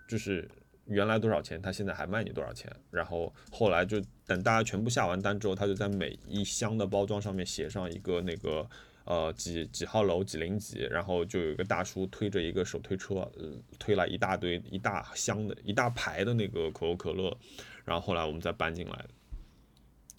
[0.08, 0.48] 就是。
[0.86, 2.68] 原来多少钱，她现在还卖你多少钱？
[2.90, 8.68] 然后后来就等大家全部下完单之后，她就在每一箱的包装上面写上一个那个
[9.04, 17.34] 呃几几号楼几零几，然后就有一个大叔推着一个手推车，呃推来一大堆一大箱的一大排的那个可口可乐，
[17.84, 19.06] 然后后来我们再搬进来，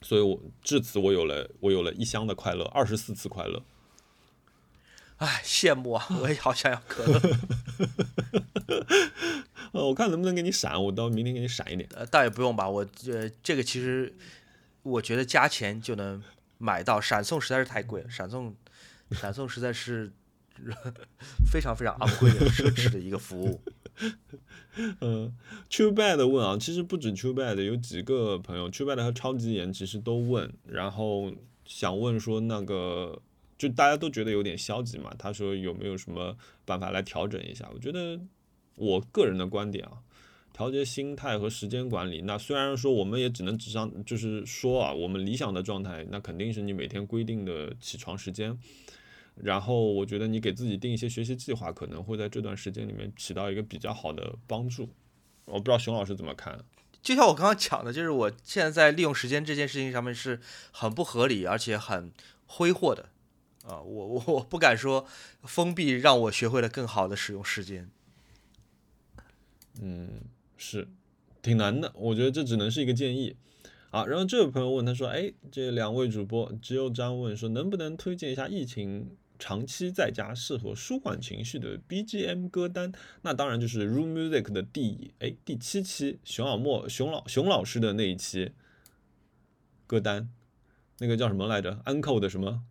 [0.01, 3.61] 所以我至此我有了我有了一箱的快乐，二十四次快乐。
[5.23, 6.05] 哎，羡慕啊！
[6.21, 7.17] 我也好想要可乐。
[9.71, 11.87] 呃， 我看能不能给你闪，我到明天给你闪一点。
[11.95, 14.13] 呃，倒也不用吧，我呃这个其实
[14.81, 16.21] 我觉得加钱就能
[16.57, 18.53] 买到，闪送实在是太贵了，闪送
[19.11, 20.11] 闪送实在是
[21.49, 23.61] 非常非常昂贵的奢侈的一个服务。
[24.99, 25.33] 嗯
[25.69, 31.31] ，True Bad 问啊，其实不止 True Bad，有几个朋友 True Bad 和超级严其实都问，然后
[31.63, 33.21] 想问说那个。
[33.63, 37.69] 就大家都觉得有点消极嘛，他说有没有什么办法来调整一下？
[37.73, 38.19] 我觉得
[38.75, 40.03] 我个人的观点啊，
[40.51, 42.23] 调节心态和时间管理。
[42.23, 48.59] 那虽然说我们也只能纸上就是说啊，我们理想的状态，那肯定是你每天规定的起床时间。
[49.35, 54.89] 然后我觉得你给自己定一些学习计划，可能会在这段时间里面起到一个比较好的帮助。
[55.45, 56.59] 我不知道熊老师怎么看？
[57.01, 62.11] 就像我刚刚讲的，就是我现在在利用时间这件事情上面是很不合理，而且很
[62.45, 63.09] 挥霍的。
[63.63, 65.07] 啊，我我我不敢说
[65.43, 67.89] 封闭让我学会了更好的使用时间。
[69.81, 70.21] 嗯，
[70.57, 70.87] 是
[71.41, 73.35] 挺难的，我觉得这只能是一个建议。
[73.89, 88.51] 好，然后这位朋友问他说：“哎，这两位主播只有张问说，能不能推荐一下疫情长期在家适合舒缓情绪的 BGM 歌单，那当然就是 Room Music 的第哎第七期熊小莫熊老熊老师的那一期
[89.85, 90.29] 歌单，
[90.99, 92.63] 那个叫什么来着？Uncle 的什么？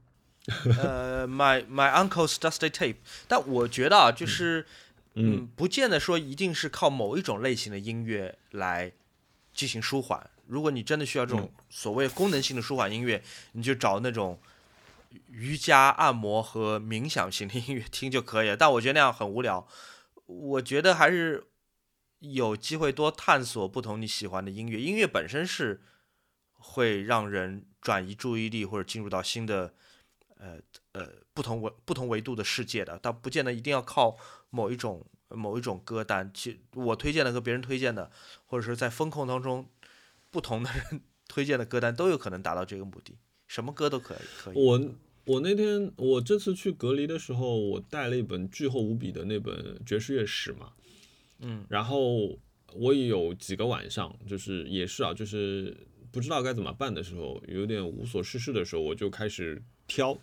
[0.78, 2.96] 呃，My My Uncle's Dusty Tape。
[3.28, 4.66] 但我觉得啊，就是
[5.14, 8.92] 嗯，不见得说一定是靠某一种类型的音乐来
[9.54, 10.30] 进行舒缓。
[10.46, 14.40] 如果你真的需要这种所谓功能性的舒缓音乐，你就找那种
[15.28, 18.56] 瑜伽、按摩和冥想型的音乐听就可以了。
[18.56, 19.66] 但我觉得那样很无聊。
[20.26, 21.46] 我觉得还是
[22.18, 24.80] 有机会多探索不同你喜欢的音乐。
[24.80, 25.82] 音乐本身是
[26.54, 29.74] 会让人转移注意力或者进入到新的
[30.42, 30.58] 呃
[30.92, 34.16] 呃不同维不同维度的世界的，但不见得一定要靠
[34.50, 36.30] 某一种某一种歌单。
[36.34, 38.10] 其我推荐的和别人推荐的，
[38.46, 39.68] 或者是在风控当中。
[40.32, 44.18] 不同的人 推荐的歌单都有可能达到这个目的，什么歌都可以。
[44.38, 44.56] 可以。
[44.56, 44.80] 我
[45.26, 50.72] 我那天我这次去隔离的时候，我带了一本巨厚无比的那本爵士乐史嘛，
[51.40, 52.38] 嗯，然后
[52.74, 55.76] 我也有几个晚上，就是也是啊，就是
[56.10, 60.18] 不知道该怎么办的时候，有点无所事事的时候，我就开始挑。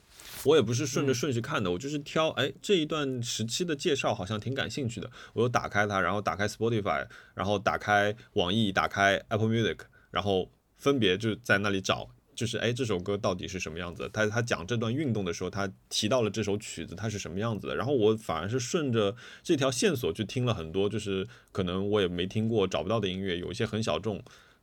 [0.45, 2.29] 我也不是顺着顺序看的，我就是挑。
[2.29, 9.79] 哎，这一段时期的介绍好像挺感兴趣的，我又打开它，然后打开 Spotify，然后打开网易，打开 Apple Music。
[10.11, 14.09] 然后分别就在那里找，就是哎，这首歌到底是什么样子？
[14.11, 17.75] 他他讲这段运动的时候，他提到了这首曲子，它是什么样子的？
[17.75, 24.19] 然后我反而是顺着这条线索去听了很多，就是可能我也没听过、找不到的音乐，有一些很小众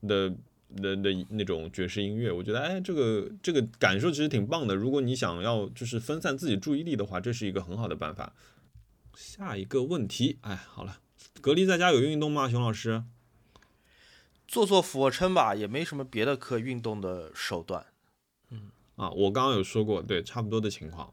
[0.09, 0.35] 的
[0.75, 2.33] 的的那种爵士音乐。
[2.33, 4.75] 我觉得哎，这个这个感受其实挺棒的。
[4.75, 8.35] 如果你想要就是分散自己注意力的话，这是一个很好的办法。
[9.15, 10.99] 下一个问题，哎，好了，
[11.41, 13.05] 隔离在家有运动吗，熊老师？
[14.47, 17.87] 做做俯卧撑吧，也没什么别的可运动的手段。
[18.51, 21.13] 嗯啊，我刚刚有说过，对，差不多的情况。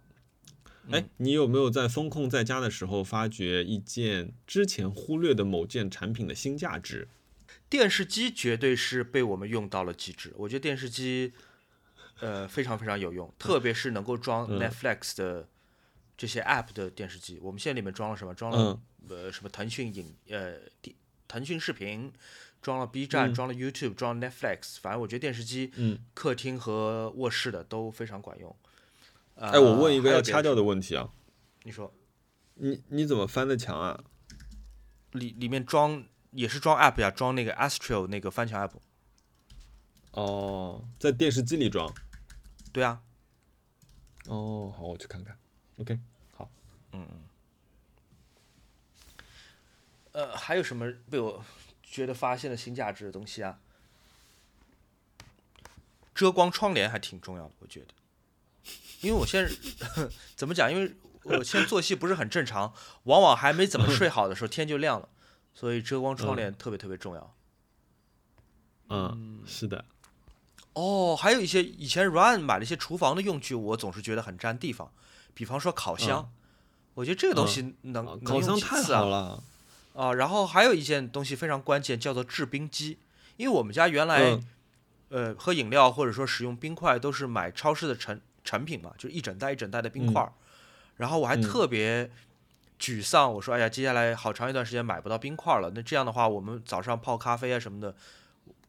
[0.91, 7.07] 哎，你有没有在风控在家的时候发觉一件之前忽略的某件产品的新价值？
[7.73, 10.31] 电视机绝对是被我们用到了极致。
[10.37, 11.33] 我觉得电视机，
[12.19, 15.49] 呃，非常非常有用，特别是能够装 Netflix 的
[16.15, 17.39] 这些 App 的电视机。
[17.39, 18.35] 我们现在里面装了什么？
[18.35, 20.59] 装了呃什么腾讯影呃
[21.27, 22.13] 腾讯视频。
[22.61, 25.73] 装了 B 站，装了 YouTube，装 Netflix，反正我觉得电视机、
[26.13, 28.55] 客厅和卧室的都非常管用。
[29.35, 31.09] 哎，我问一个要掐掉的问题啊，
[31.63, 31.93] 你说，
[32.53, 34.01] 你你怎么翻的墙啊？
[35.11, 38.73] 里里面装也是装 App 呀，装那个 Astro 那个翻墙 App。
[40.11, 41.93] 哦，在电视机里装？
[42.71, 43.01] 对啊。
[44.27, 45.37] 哦，好，我去看看。
[45.77, 45.99] OK，
[46.35, 46.49] 好。
[46.91, 47.19] 嗯嗯。
[50.11, 51.43] 呃，还有什么被我？
[51.83, 53.59] 觉得发现了新价值的东西啊，
[56.15, 57.93] 遮光窗帘还挺重要的，我觉得，
[59.01, 59.55] 因为我现在
[60.35, 60.73] 怎么讲？
[60.73, 65.07] 因为我现在作息不是很正常，往往还没怎么睡好的时候天就亮了，
[65.53, 67.33] 所以遮光窗帘特别特别重要。
[68.89, 69.85] 嗯，是的。
[70.73, 74.91] 哦，还有一些以前 Run 买了一些厨房的用具，我总是觉得很占地方，
[75.33, 76.31] 比方说烤箱，
[76.95, 79.41] 我觉得这个东西能能用几次啊？
[79.93, 82.97] 啊，然后还有一件东西非常关键，叫做制冰机。
[83.37, 84.39] 因为我们家原来，
[85.09, 90.31] 呃，喝饮料或者说使用冰块都是买超市的成成品嘛，就是一整袋一整袋的冰块。
[90.97, 92.09] 然后我还特别
[92.83, 95.71] 沮丧，我说：“哎呀，接下来好长一段时间买不到冰块了。
[95.73, 97.95] 那这样的话，我们早上泡咖啡啊什么的，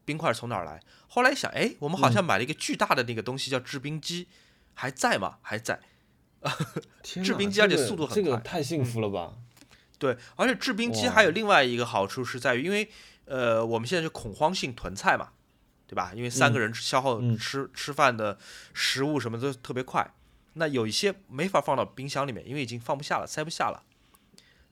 [0.04, 4.28] 冰块从哪儿来？”后来一想，哎，我们好像买了一个巨大的那个东西叫制冰机，
[4.74, 5.38] 还在吗？
[5.42, 5.80] 还在。
[7.02, 9.32] 制冰机而且速度很快，这个太幸福了吧！
[9.98, 12.88] 对，而且制冰机还有另外一个好处是在于，因为
[13.24, 15.30] 呃，我们现在是恐慌性囤菜嘛，
[15.88, 16.12] 对吧？
[16.14, 18.38] 因为三个人消耗吃吃饭的
[18.74, 20.08] 食物什么都特别快，
[20.52, 23.82] 那有一些没法放到冰箱里面，因为已经放不下了，塞不下了。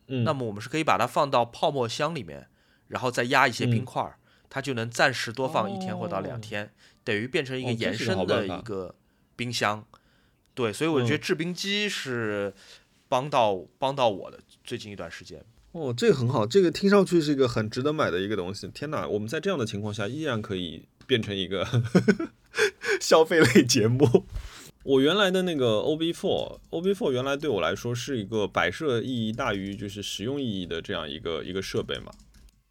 [0.09, 2.49] 嗯，那么我们是可以把它放到泡沫箱里面，
[2.88, 4.17] 然后再压一些冰块，
[4.51, 6.73] 它就能暂时多放一天或到两天，
[7.05, 8.95] 等于变成一个延伸的一个
[9.37, 9.85] 冰箱。
[10.55, 12.53] 对，所以我觉得制冰机是
[13.09, 14.38] 帮到帮到我的。
[14.62, 18.69] 最近一段时间哦，这个很好，这个听上去是一个很值得买的一个东西。
[18.69, 21.67] 天哪，我们在这样的情况下依然可以变成一个
[23.01, 24.27] 消费类节目。
[24.85, 32.13] 我原来的那个 OB4，OB4 原来对我来说是一个摆设意义大于就是实用意义的这样一个一个设备嘛。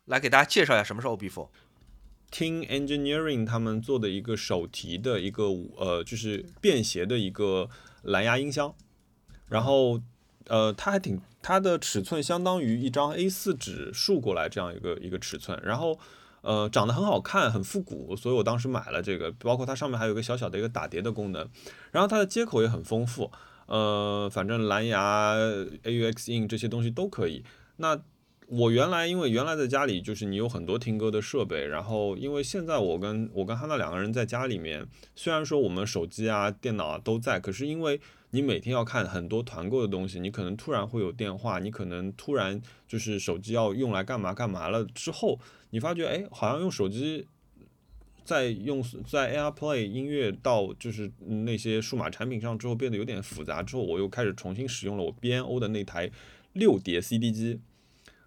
[0.06, 1.48] 来给大家介绍一下什么是 OB4。
[2.32, 5.46] Team Engineering 他们做的一个手提的一个
[5.78, 7.70] 呃，就是便携的一个
[8.04, 8.74] 蓝牙音箱，
[9.50, 10.02] 然后
[10.48, 11.22] 呃，它还挺。
[11.44, 15.98] 它的尺寸相当于一张 A4 纸竖过来这样一个一个尺寸，然后，
[16.42, 19.32] 呃，长得很好看，很复古，所以我当时买了这个。
[19.34, 21.48] 包括它上面还有一个小小的一个打碟的功能，
[21.92, 23.32] 然后它的接口也很丰富，
[23.68, 25.36] 呃，反正蓝牙、
[25.84, 27.44] AUX in 这些东西都可以。
[27.78, 28.00] 那
[28.48, 34.86] 我原来因为原来在家里就是你有很多听歌的设备，然后因为现在我跟我跟哈娜两个人在家里面，
[35.16, 38.02] 虽然说我们手机啊、电脑啊都在，可是因为
[38.32, 47.28] 你每天要看很多团购的东西，你可能突然会有电话，你可能突然就是手机要用来干嘛干嘛了之后，你发觉哎，好像用手机
[48.26, 56.10] 在用在 AirPlay 音乐到就是那些数码产品上之后变得有点复杂，之后我又开始重新使用了我 B N O 的那台
[56.54, 57.60] 六碟 CD 机。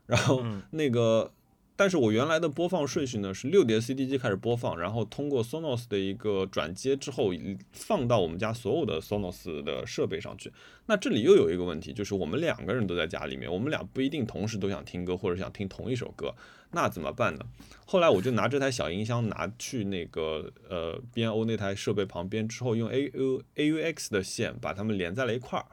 [0.07, 1.33] 然后那个，
[1.77, 7.33] 但是我原来的播放顺序呢是六碟 CD 机开始播放，然后通过 Sonos 的一个转接之后
[7.73, 10.53] 放到我们家所有的 Sonos 的设备上去。
[10.87, 16.33] 那这里又有一个问题，就是我们两个人都在家里面，我们俩不一定同时都想听歌或者想听同一首歌，
[16.71, 17.41] 那怎么办呢？
[17.87, 25.67] 后来我就拿这台小音箱拿去那个呃 B N O 那台设备旁边之后，用 AU AUX 的线把它们连在了一块儿。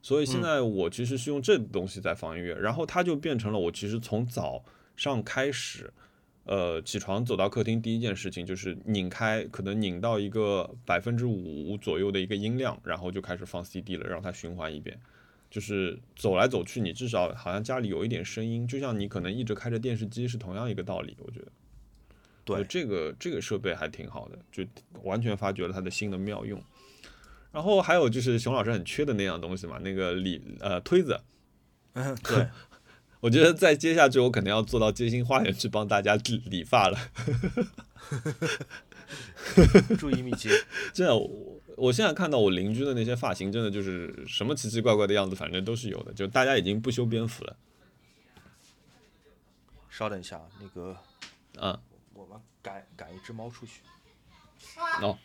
[0.00, 4.64] 所以现在我其实是用这东西在放音乐，然后它就变成了我其实从早
[5.02, 5.92] 上开始，
[6.44, 14.96] 呃，起床走到客厅第一件事情就是拧开，可能拧到一个百分之五左右的一个音量，然后就开始放 CD 了，让它循环一遍。
[15.50, 21.16] 就是走来走去，你至少好像家里有一点声音，就像你可能一直开着电视机是同样一个道理。
[21.18, 21.46] 我觉得，
[22.44, 24.64] 对这个这个设备还挺好的，就
[25.02, 26.62] 完全发掘了它的新的妙用。
[27.50, 31.20] 然后还有就是熊老师很缺的那样东西嘛，那个理呃推子，
[31.92, 32.46] 嗯，对，
[33.22, 36.98] 我觉得在接下去我可能要做到街心花园去帮大家理理发了，
[39.96, 40.50] 注意密切。
[40.92, 41.30] 真的，我
[41.76, 47.56] 我现在看到我邻居的那些发型，真的就是什么奇奇怪怪的样子，反正都是有的，就大家已经不修边幅了。
[49.88, 50.96] 稍等一下，那个，
[51.60, 51.78] 嗯，
[52.14, 53.82] 我们赶赶一只猫出去。
[55.00, 55.16] 哦。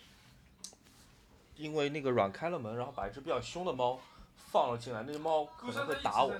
[1.55, 3.99] 因为那个软开了门，然后把一只比较凶的猫
[4.35, 6.31] 放了进来，那只猫可能会打我。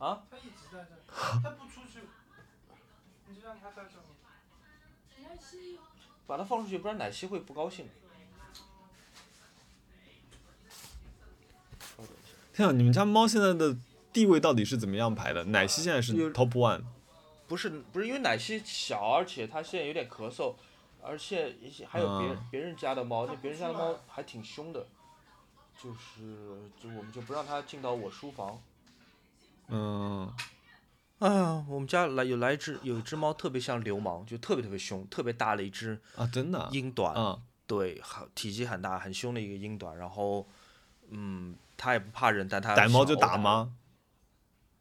[0.00, 0.24] 啊？
[0.30, 0.96] 他一直在这，
[1.42, 2.00] 他不出去，
[3.28, 5.22] 你就让他在这。
[5.22, 5.78] 奶昔，
[6.26, 7.86] 把它放出去，不然奶昔会不高兴。
[12.52, 13.76] 天啊，你们家猫现在的
[14.12, 15.44] 地位到底是怎么样排的？
[15.44, 16.82] 奶昔现在是 top one。
[17.46, 20.54] 不是不是，因为奶昔小，而且它现在有点咳嗽。
[21.02, 24.86] 而且一些还有别别人家的猫，那别人家的猫还挺凶的，
[25.82, 28.60] 就是就我们就不让它进到我书房。
[29.70, 30.32] 嗯，
[31.20, 37.14] 哎呀，我们家来有来一只有一只猫特别像流氓，就特别特别凶，特别大的一只啊，真的英短，
[37.66, 40.46] 对，很体积很大很凶的一个英短，然后
[41.10, 43.72] 嗯，它也不怕人，但它逮猫就打吗？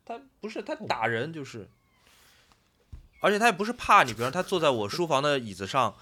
[0.05, 1.69] 它不是它打人就是。
[3.21, 5.93] 而且它也不是怕你，比如它坐在我书房的椅子上，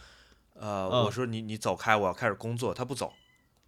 [0.54, 3.12] 呃，我说你你走开，我要开始工作，它不走，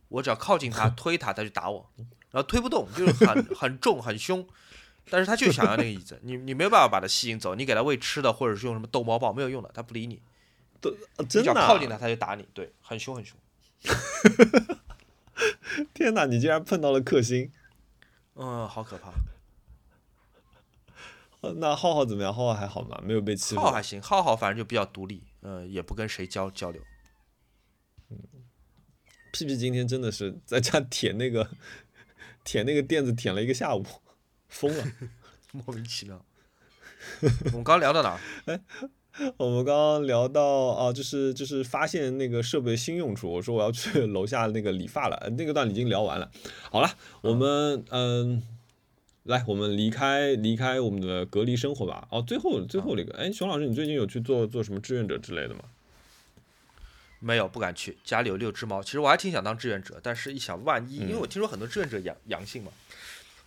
[0.08, 1.90] 我只要靠近它 推它，它就打我，
[2.30, 4.48] 然后推不动，就是很很重很凶，
[5.10, 10.22] 但是他就想要那个椅子， 你你没有办法把他吸引走，你给他喂吃的或者是用什么逗猫棒没有用的，他不理你，
[10.82, 10.96] 都
[11.28, 13.38] 真的，靠近他他就打你，对，很凶很凶。
[15.94, 17.52] 天哪，你竟然碰到了克星，
[18.36, 19.12] 嗯，好可怕。
[21.56, 22.34] 那浩浩怎么样？
[22.34, 23.02] 浩浩还好吗？
[23.02, 23.62] 没有被欺负。
[23.62, 26.82] 浩还行，浩浩反正就比较独立，呃，也不跟谁交交流。
[28.10, 28.20] 嗯，
[29.32, 31.50] 屁屁今天真的是在家舔那个
[32.44, 33.86] 舔那个垫子舔了一个下午，
[34.50, 34.84] 疯了，
[35.54, 36.24] 莫名其妙。
[37.46, 38.20] 我们刚聊到哪？
[38.46, 38.60] 哎，
[39.38, 43.32] 我们刚刚聊到啊，就是就是发现那个设备新用处。
[43.32, 46.30] 我说我要去楼下那个理发了，那个段已经聊完了。
[46.70, 46.90] 好了，
[47.22, 48.44] 我们嗯。
[49.24, 52.08] 来，我们离开离开我们的隔离生活吧。
[52.10, 55.60] 哦，最后最后那个，哎，熊老师，你最近有去做做什么志愿者之类的吗？
[57.20, 57.96] 没有，不敢去。
[58.04, 62.72] 家里有六只猫，其实我还挺想当志愿者，但是一想，万一，因为我听说很多志愿者阳阳性嘛，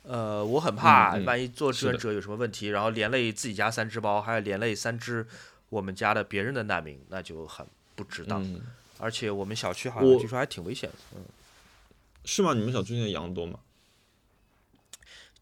[0.02, 5.26] 呃，我很怕万一做志愿者有什么问题，然后连累自己家三只猫，还有连累三只
[5.68, 8.44] 我们家的别人的难民，那就很不值当。
[8.98, 10.96] 而且我们小区好像据说还挺危险的。
[11.16, 11.22] 嗯，
[12.24, 12.52] 是吗？
[12.54, 13.58] 你们小区现在羊多吗？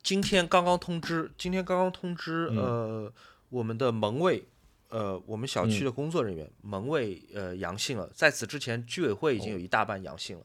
[0.02, 3.12] 今天刚刚通知，今天刚刚通知，呃，
[3.50, 4.42] 我们的门卫，
[4.88, 8.10] 呃，我们小区的工作人员门卫，呃，阳性了。
[8.14, 10.44] 在此之前，居委会已经有一大半阳性了。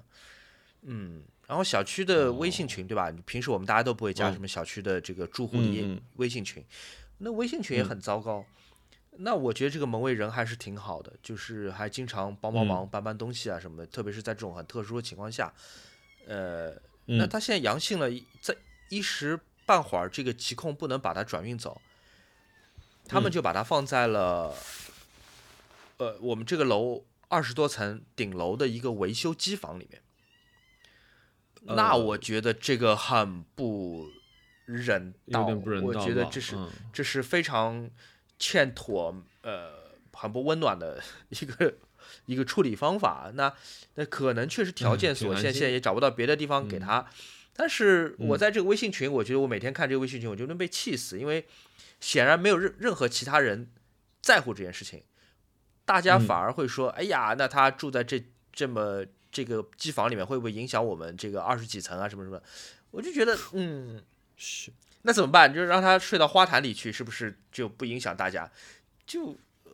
[0.81, 3.11] 嗯，然后小区的微信群，对吧？
[3.25, 6.63] 平时我们大家都不会加什么小区的这个住户的微信群，
[7.19, 8.45] 那微信群也很糟糕。
[9.17, 13.85] 那我觉得这个门卫人还是挺好的，就是还经常帮帮忙、搬搬东西啊什么的。
[13.87, 15.53] 特别是在这种很特殊的情况下，
[16.27, 16.73] 呃，
[17.05, 18.09] 那他现在阳性了，
[18.41, 18.55] 在。
[18.89, 21.81] 一时半会儿，这个疾控不能把他转运走，
[23.07, 24.53] 他们就把它放在了，
[25.97, 29.99] 呃，我们这个楼二十多层顶楼的一个维修机房里面。
[31.67, 34.09] 那我觉得这个很不
[34.65, 36.05] 人道，有点不人道我。
[36.05, 37.89] 觉得这是、嗯这是非常
[38.37, 41.73] 欠妥，呃，很不温暖的 一个
[42.25, 43.31] 一个处理方法。
[43.33, 43.53] 那
[43.95, 47.05] 那可能确实条嗯件所限，现在也找不到别的地方给他。
[47.57, 51.45] 但是我嗯在这个微信群，我觉得我每天看这个微信群，我就能被气死，因为
[51.99, 53.71] 显然没有任任何其他人
[54.21, 55.03] 在乎这件事情，
[55.85, 59.05] 大家嗯反而会说：“哎呀，那他住在这这么
[59.35, 62.41] 这个机房里面，会不会影响我们这个二十几层啊什么什么？”
[62.91, 64.01] 我就觉得，嗯，
[64.37, 64.71] 是
[65.01, 65.53] 那怎么办？
[65.53, 68.49] 就是让他睡到花坛里去，是不是就不影响大家？
[69.05, 69.71] 就呃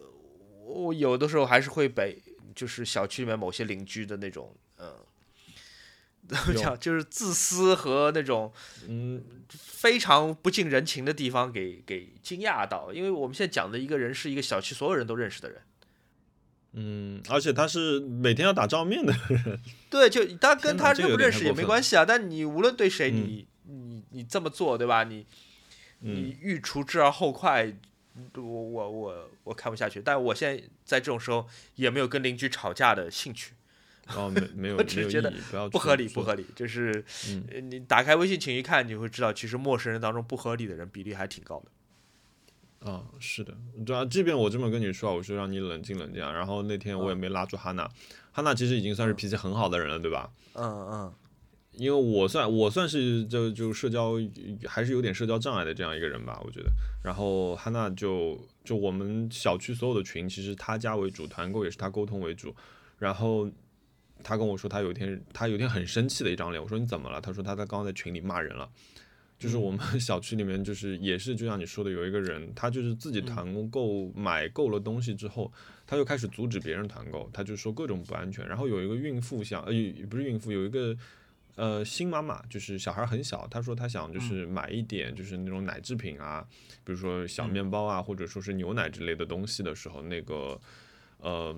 [0.66, 2.18] 我有的时候还是会被
[2.56, 4.96] 就是小区里面某些邻居的那种，嗯，
[6.28, 8.52] 怎么讲，就是自私和那种
[8.88, 12.92] 嗯，非常不近人情的地方给给惊讶到。
[12.92, 15.62] 因为我们现在讲的一个人是一个小区所有人都认识的人，
[16.74, 19.60] 嗯，而且他是每天要打照面的人，
[19.92, 22.06] 对，就他跟他这个认不认识也没关系啊。
[22.06, 25.04] 但你无论对谁，嗯你你你这么做，对吧？
[25.04, 25.26] 你
[26.00, 27.74] 嗯你欲除之而后快，
[28.36, 30.02] 我我我我看不下去。
[30.02, 31.46] 但我现在在这种时候
[31.76, 33.54] 也没有跟邻居吵架的兴趣，
[34.16, 35.30] 哦，没没有我只觉得
[35.72, 36.46] 不合理，做不合理。
[36.56, 37.04] 就是、
[37.64, 41.72] 你打开微信群一看，你会知道，其实陌生人当中不合理的人比例还挺高的。
[42.84, 43.56] 啊，是的，
[43.86, 47.88] 对啊，即便我这么跟你说，我说让你冷静冷静啊，然后那天我嗯也没拉住哈娜，
[48.32, 50.32] 哈娜其实已经算是脾气很好的人了，对吧？
[50.54, 51.14] 嗯嗯
[51.74, 54.16] 因为我算我算是就就社交
[54.66, 56.70] 还是有点社交障碍的这样一个人吧，我觉得。
[57.02, 62.54] 然后哈娜就就我们小区所有的群，其实她加为主，团购也是她沟通为主。
[62.98, 63.50] 然后
[64.22, 67.22] 她跟我说，她有一天她有一天很生气的一张脸，我说你怎么了？
[67.22, 68.70] 她说她在刚刚在群里骂人了。
[69.42, 75.52] 就是我们 小区里面，就是也是就像你说的，有一个人，他就是自己团购买够了东西之后，
[75.88, 78.48] 他就开始阻止别人团购，他就说各种不安全。
[78.48, 79.72] 然后有一个孕妇想，呃，
[80.08, 80.96] 不是孕妇，有一个
[81.56, 86.46] 呃新妈妈，就是小孩很小，她说她想就是买一点就是那种奶制品啊，
[86.84, 90.62] 比如说小面包啊，或者说是牛奶之类的东西的时候，那个
[91.18, 91.56] 呃。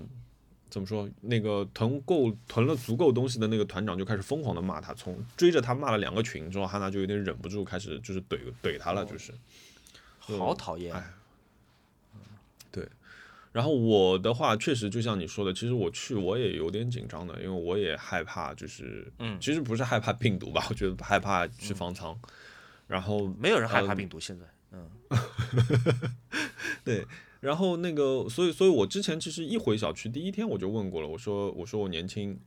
[0.74, 1.08] 怎么说？
[1.22, 9.32] 那个囤够囤了足够东西的那个团长就开始疯狂的骂他，从追着他骂了两个群之后，哈娜就有点忍不住，开始就是怼怼他了，就是。
[10.30, 10.92] 嗯，好讨厌。
[10.92, 11.04] 哎
[13.52, 22.20] 然后我的话，确实就像你说的，其实我去我也有点紧张的，因为我也害怕，就是，嗯其实不是害怕病毒吧，我觉得害怕去方舱。
[22.88, 24.46] 然后没有人害怕嗯病毒，现在。
[24.72, 24.90] 嗯
[26.84, 27.06] 对，
[27.44, 32.40] 然后那个，所以，所以我之前其实一回小区第一天我就问过了，我说，我说我年轻，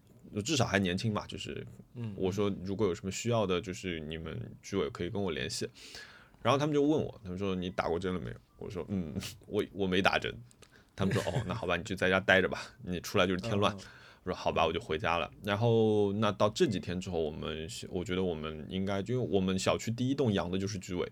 [0.42, 1.66] 至少还年轻嘛，就是，
[1.96, 5.68] 嗯我说如果有什么需要的，就是你们居委可以跟我联系。
[6.42, 8.36] 然后他们就问我，他们说你打过针了没有？
[8.56, 9.14] 我说嗯，
[9.46, 10.34] 我我没打针。
[10.94, 13.74] 他们说哦，那好吧，你就在家待着吧，你出来就是添乱。
[13.74, 13.80] 嗯
[14.24, 15.30] 我说好吧，我就回家了。
[15.44, 21.06] 然后那到这几天之后，我们我觉得我们应该，因为我们小区第一栋养的就是居委，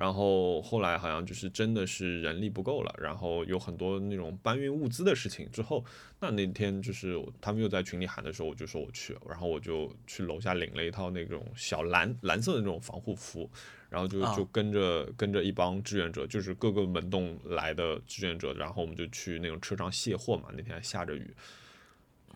[0.00, 5.84] 然后后来好像就是真的是人力不够了，然后有很多那种搬运物资的事情之后，
[6.20, 13.50] 那那天就是他们又在群里喊的时候，我就说我去，然后我就去楼下领了一套那种小蓝蓝色的那种防护服，
[13.90, 21.30] 然后就啊就跟着跟着一帮志愿者，就是各个门洞来的志愿者，然后我们就去那种车上卸货嘛，那天还下着雨，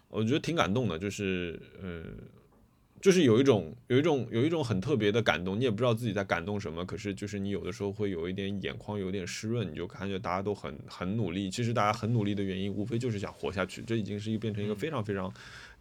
[0.09, 2.03] 我觉得挺感动的，就是呃。
[3.05, 11.51] 就是有一种有一种有一种很特别的感动，你也不知道自己在感动什么，可是就是你有的时候会有一点眼眶有点湿润，你就感觉大家都很很努力。
[11.51, 15.31] 其实大家很努力的原因，无非就是想活下去，这已经是一个变成一个非常非常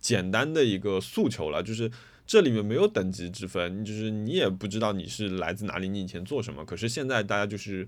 [0.02, 1.64] 简单的一个诉求了。
[1.64, 1.90] 就是
[2.28, 7.88] 这里面没有等级之分，就是你也不知道你是来自哪里，你以前做什么，可是现在大家就是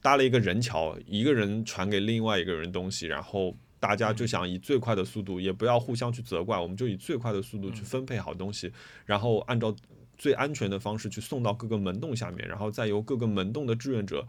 [0.00, 3.56] 搭了一个人桥，一个人传给另外一个人东西，然后。
[3.80, 8.72] 大家就想以最快的速度，也不要互相去责怪，我们就以最快的速度去分配好东西，
[9.06, 9.74] 然后按照
[10.16, 14.26] 最安全的方式去送到各个门洞下面，然后再由各个门洞的志愿者，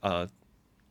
[0.00, 0.28] 呃，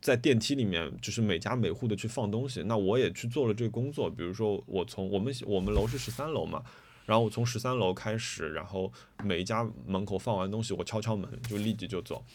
[0.01, 2.64] 在电梯里面就是每家每户的去放东西。
[2.64, 6.64] 那我也去做了这个工作，比如说我从我们我们楼是十三楼嘛，
[7.05, 8.91] 然后我从十三楼开始，然后
[9.24, 12.26] 每一家门口放完东西，我敲敲门就立即就走，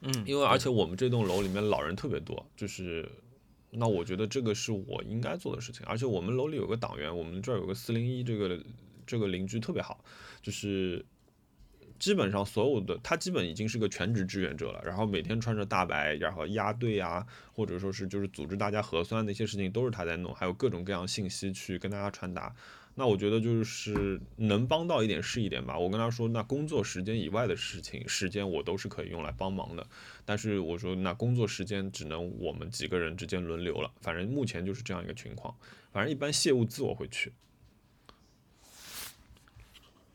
[0.00, 3.06] 嗯，因为而且我们这栋楼里面老人特别多，就是。
[3.74, 8.62] 那我觉得这个是我应该做的事情，而且我们楼里有个党员，我们这儿有个四零一，这个
[9.06, 10.04] 这个邻居特别好，
[10.42, 11.02] 就是
[11.98, 22.54] 基本上所有的他基本已经是个全职志愿者了，然后每天穿着大白，然后压队啊，或者说是就是组织大家核酸那些事情都是他在弄，还有各种各样信息去跟大家传达。
[22.94, 25.78] 那我觉得就是能帮到一点是一点吧。
[25.78, 29.86] 我跟他说，那工作时间以外的事情，时间我都是可以用来帮忙的。
[30.24, 33.92] 但是我说，那工作时间只能我们几个人之间轮流了。
[34.00, 35.54] 反正目前就是这样一个情况。
[35.90, 37.32] 反正一般卸物资我会去。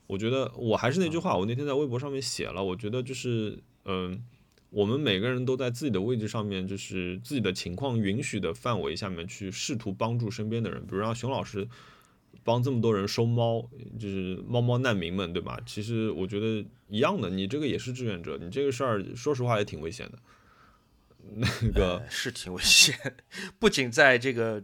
[0.08, 4.24] 我觉得我还是那句话，我那天在微博上面写了，我觉得就是嗯、
[4.70, 11.68] 我们每个人都在自己的位置上面，就是自己的情况允许的范围下面去试图帮助身边的人，比如让熊老师
[12.48, 13.70] 帮这么多人收猫，
[14.00, 15.60] 就是猫猫难民们，对吧？
[15.66, 20.18] 其实我觉得一样的，你这个也是志愿者，你这个事儿说实话也挺危险的。
[21.36, 23.18] 那个呃是挺危险，
[23.60, 24.64] 不仅在这个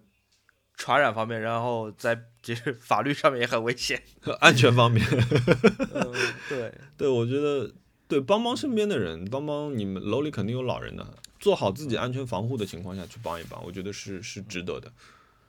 [0.75, 4.01] 传染方面，然后在就是法律上面也很危险。
[4.39, 5.05] 安全方面，
[5.93, 6.13] 嗯，
[6.47, 7.69] 对，对我觉得
[8.07, 14.89] 对帮帮身边的人，帮帮你们楼里肯定有老人的，做好自己安全防护的情况下去帮一帮，我觉得是是值得的。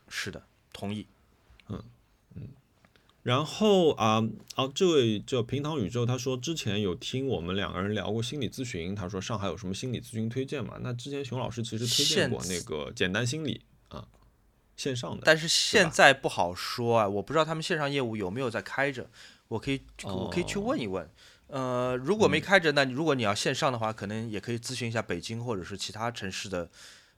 [0.09, 1.07] 是的，同意。
[3.23, 4.23] 然后啊
[4.55, 10.77] 啊，这位叫平躺宇宙，他说之前有听我们两个人聊过心理咨询，他说上海有什么心理咨询推荐吗？
[10.83, 14.07] 那之前熊老师其实推荐过那个简单心理啊，
[14.77, 15.23] 线上的。
[15.25, 19.09] 但是现在不好说啊，我不知道他们线上业务有没有在开着，
[19.49, 21.09] 我可以我可以去哦问一问。
[21.47, 26.69] 呃，如果没开着，那你如果你要线上的话，可能也可以咨询一下北京或者是其他城市的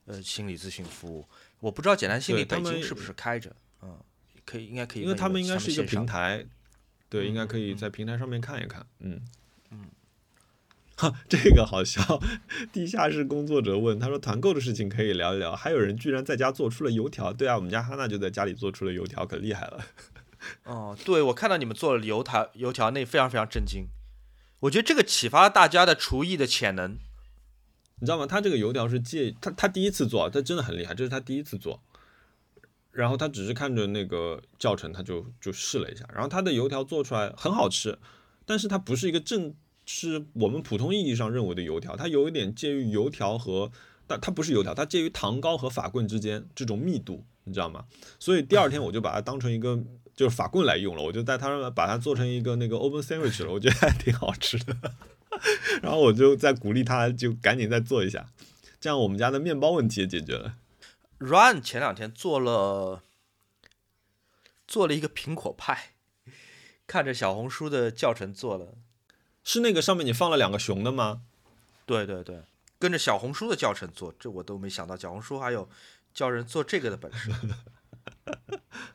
[0.05, 1.27] 呃心理咨询服务。
[1.59, 3.51] 我不知道简单心理北京是不是开着，
[3.83, 3.99] 嗯，
[4.47, 6.47] 可以应该可以因为他们应该是一个平台，
[7.11, 9.21] 对，应该可以嗯在平台上面看一看，嗯。
[10.99, 12.19] 哈，这个好笑。
[12.73, 17.31] 地下室工作者问他说：“团购的事情可以聊一聊。”还有人居然在家做出了油条。
[17.35, 19.85] 对啊，我们家哈娜就在家里做出了油条，可厉害了。
[20.65, 23.89] 哦，对，我看到你们做了油条，油条那非常非常震惊。
[24.61, 26.97] 我觉得这个启发了大家的厨艺的潜能。
[28.01, 28.27] 你知道吗？
[28.27, 31.83] 他这个油条是借他他第一次做，他真的很厉害，这是他第一次做。
[32.97, 37.99] 然后他只是看着那个教程，他就就试了一下，然后他的油条做出来很好吃，
[38.47, 43.71] 但是它不是一个正是我们普通意义上认为的油条，它有一点介于油条和，
[44.07, 47.85] 但它不是油条，它介于糖糕和法棍之间这种密度，你知道吗？
[48.19, 49.79] 所以第二天我就把它当成一个
[50.15, 54.75] 就是法棍来用了，我就在它上面把它做成一个那个 open sandwich 了，我觉得还挺好吃的。
[55.83, 58.27] 然后我就在鼓励他，就赶紧再做一下，
[58.81, 60.55] 这样我们家的面包问题也解决了。
[61.19, 63.03] Run 前两天做了
[64.67, 65.93] 做了一个苹果派，
[66.87, 68.75] 看着小红书的教程做了。
[69.43, 71.23] 是那个上面你放了两个熊的吗？
[71.87, 72.43] 对对对，
[72.79, 75.69] 跟着小红书的教程做，这我都没想到，小红书还有
[76.13, 77.31] 教人做这个的本事。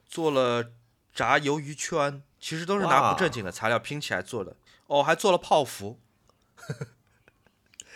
[0.05, 0.73] 做了
[1.13, 4.57] 炸鱿鱼圈，其实都是拿不正经的材料拼起来做的。
[4.87, 5.97] 哦，还做了泡芙，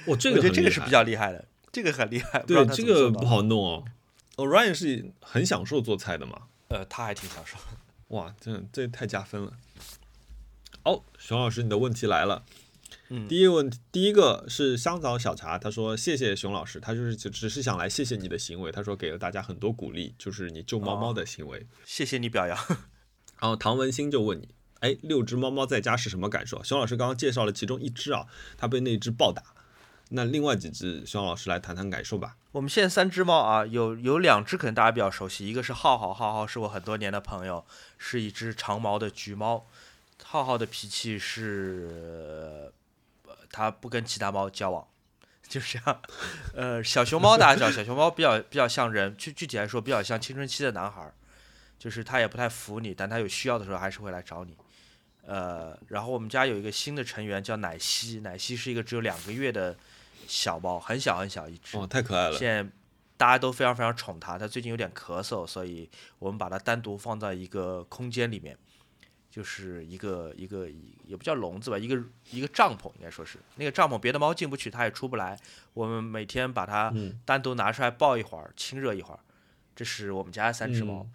[0.08, 2.40] 哦，这我个我觉得这个是比较厉害的，这个很厉害。
[2.44, 2.84] 对，这。
[2.84, 3.86] 个不好弄哦。
[4.38, 6.44] 哦，Ryan 是很享受做菜的嘛？
[6.70, 7.58] 呃，他还挺享受。
[8.10, 9.54] 哇，这这太加分了。
[10.84, 12.44] 哦，熊老师，你的问题来了。
[13.10, 21.68] 嗯第一个问题，第一个是香草小茶，他说谢谢熊老师，他就是只只是想来谢谢你的行为，他说给了大家很多鼓励，就是你救猫猫的行为。
[21.86, 22.58] 谢谢你表扬。
[23.40, 26.64] 然后唐文新就问你，哎，六只猫猫在家是什么感受？
[26.64, 28.26] 熊老师刚刚介绍了其中一只啊，
[28.58, 29.55] 它被那只暴打，
[30.10, 32.38] 那另外几只，希望老师来谈谈感受吧。
[32.52, 37.66] 我们现在三只猫啊，有有两只可能大家比较熟悉，一个是浩浩，浩浩是我很多年的朋友，
[37.98, 39.66] 是一只长毛的橘猫。
[40.24, 42.72] 浩浩的脾气是，
[43.28, 44.88] 呃它不跟其他猫交往，
[45.48, 46.02] 就是这样。
[46.54, 51.12] 呃，小熊猫大家知道，小熊猫比较比较像人，具具体来说比较像青春期的男孩，
[51.78, 54.56] 就是他也不太服你，但他有需要的时候还是会来找你。
[55.28, 59.76] 呃，然后我们家有一个新的成员叫奶昔，奶昔是一个只有两个月的
[60.28, 61.78] 小猫，很小很小一只。
[61.78, 62.38] 哦，太可爱了。
[62.38, 62.70] 现在
[63.18, 68.58] 大家都非常非常宠它，它最近有点咳嗽，所以我们把它单独放在一个空间里面，
[69.30, 70.70] 就是一个一个
[71.06, 72.02] 也不叫笼子吧，一个
[72.32, 75.40] 一个帐篷应该说是那个帐篷，别的猫进不去，它也出不来。
[75.74, 79.20] 我们每天把它嗯单独拿出来抱一会儿，亲热一会儿。
[79.76, 81.08] 这是我们家的三只猫。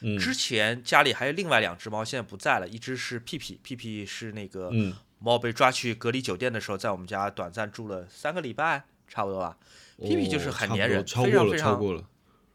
[0.00, 9.56] 嗯之前家里还有另外两只猫，现在不在了，一只是屁屁，屁屁是那个嗯猫被抓去隔离酒店的时候，在我们家短暂住了三个礼拜，差不多吧。
[10.00, 12.04] 屁屁就是很粘人超过了，非常非常超过了。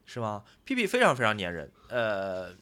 [0.05, 0.43] 是吗？
[0.65, 2.53] 屁屁非常非常粘人，呃，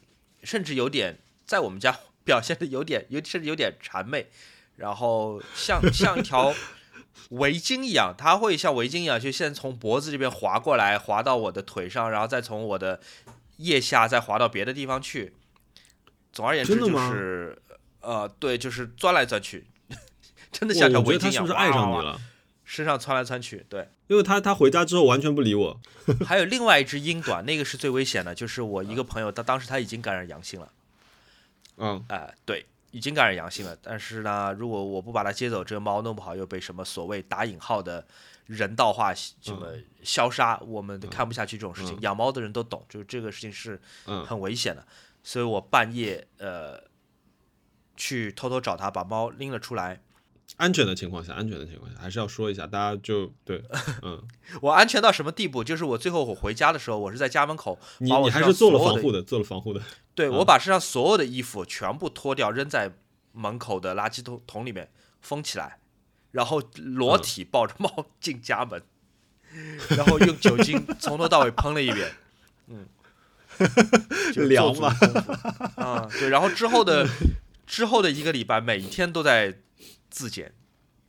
[0.43, 4.27] 甚至有点在我们家表现的有点有甚至有点谄媚，
[4.75, 6.53] 然后像 像一条
[7.29, 12.99] 围巾一样，它会像围巾一样，就先从脖子这边滑过来，滑到我的腿上，然后再从我的
[13.57, 15.33] 腋下再滑到别的地方去。
[16.31, 17.61] 总而言之就是，
[18.01, 19.67] 呃，对，就是钻来钻去，
[20.51, 22.19] 真的哇像条我觉得他围巾一样，是不是爱上你了？
[22.63, 23.89] 身上窜来窜去，对。
[24.07, 25.79] 因为他他回家之后完全不理我。
[26.25, 30.71] 还有另外一只英短，那个是最危险的，就是我一个朋友，他当时他已经感染阳性了，
[31.77, 33.75] 嗯，哎、对，已经感染阳性了。
[33.81, 38.05] 但是呢，如果我不把它接走，这个猫弄不好又被什么所谓打引号的
[38.45, 39.73] 人道化什么
[40.03, 41.95] 消杀，我们看不下去这种事情。
[41.95, 44.85] 嗯养猫的人都懂，就是这个事情是嗯很危险的。
[45.23, 46.81] 所以我半夜呃
[47.97, 50.01] 去偷偷找他，把猫拎了出来。
[50.57, 53.63] 安全的情况下，安全的情况下，还是要说一下，大家就对，
[54.03, 54.21] 嗯，
[54.61, 55.63] 我安全到什么地步？
[55.63, 59.81] 就是我最后我回家的时候，我是在家门口，你你还是做了防护的，做了防护的，
[60.13, 60.33] 对，嗯。
[60.37, 62.93] 我把身上所有的衣服全部脱掉，扔在
[63.31, 64.91] 门口的垃圾桶桶里面
[65.21, 65.77] 封起来，
[66.31, 68.83] 然后裸嗯体抱着猫进家门，
[69.95, 72.11] 然后用酒精从头到尾喷了一遍，
[72.67, 72.85] 嗯，
[74.33, 75.81] 就凉嘛做足功夫。
[75.81, 77.07] 啊、对，然后之后的
[77.65, 79.57] 之后的一个礼拜，每一天都在
[80.11, 80.53] 自检，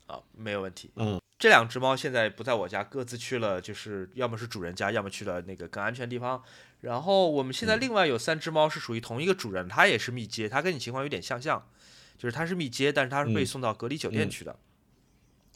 [0.07, 0.91] 啊，没有问题。
[0.97, 6.43] 嗯，这两只猫现在不在我家，各自去了，就是要么是主人家，要么去了那个更安全的地方。
[6.81, 11.69] 然后我们现在另外有三只猫是属于同一个主人，它也是密接，它跟你情况有点相像，
[12.17, 14.57] 就是它是密接，但是它是被嗯送到隔离酒店嗯去的。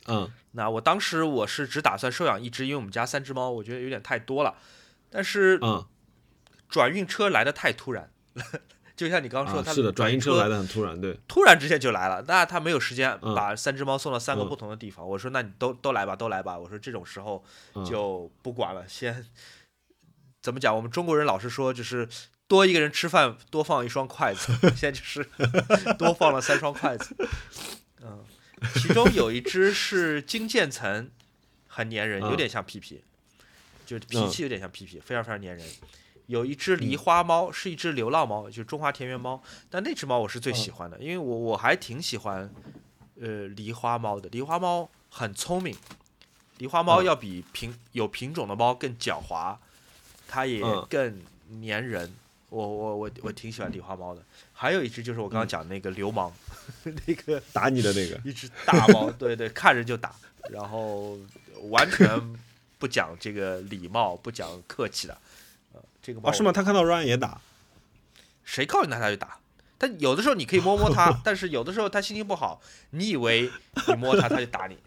[0.09, 4.57] 嗯那我当时我是只打算收养一只，因为我们家三只猫，我觉得有点太多了。
[5.11, 5.85] 但是嗯，
[6.69, 8.11] 转运车来的太突然，
[8.97, 15.07] 就像你刚刚说，它啊是的，转运车来的的很突然，对，突然之间就来了，那他没有时间嗯把三只猫送到三个嗯不同的地方。
[15.07, 16.59] 我说那你都都来吧，都来吧。
[16.59, 17.45] 我说这种时候
[17.75, 19.27] 嗯就不管了，先
[20.41, 20.75] 怎么讲？
[20.75, 22.09] 我们中国人老是说就是。
[22.49, 24.53] 多一个人吃饭，多放一双筷子。
[24.77, 25.29] 现在就是
[25.99, 27.17] 多放了三双筷子。
[28.01, 28.25] 嗯，
[28.75, 31.11] 其中有一只是金渐层，
[31.67, 33.03] 很粘人，嗯有点像皮皮，
[33.85, 35.67] 就是脾嗯气有点像皮皮，非常非常粘人。
[36.27, 39.43] 有一只狸花猫，是一只流浪猫，就是中华田园猫。
[39.70, 42.53] 但那只猫我是最喜欢的，因为我我还挺喜欢，
[43.20, 44.29] 呃，狸花猫的。
[44.31, 45.77] 狸花猫很聪明，
[46.59, 49.57] 狸花猫嗯要比品有品种的猫更狡猾，
[50.27, 51.22] 它也嗯更
[51.62, 52.12] 粘人。
[52.49, 54.22] 我我我我挺喜欢狸花猫的。
[54.53, 56.33] 还有一只就是我刚刚讲的那个流氓，
[57.07, 60.14] 那个打你的那个， 一只大猫， 对对，看着就打，
[60.51, 61.18] 然后
[61.70, 62.09] 完全
[62.79, 65.18] 不讲这个礼貌，不讲客气的。
[66.07, 66.53] 呃，这个猫哦，是吗？
[66.53, 67.41] 他看到 Ryan 也打，
[68.45, 69.39] 谁靠近他他就打。
[69.79, 73.51] 但有的时候你可以摸摸他， 但是有的时候他心情不好，你以为
[73.89, 74.79] 你摸他他就打你。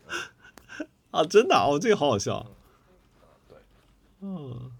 [1.11, 2.45] 啊，真的啊哦，这个好好笑。
[3.47, 3.57] 对，
[4.21, 4.71] 嗯，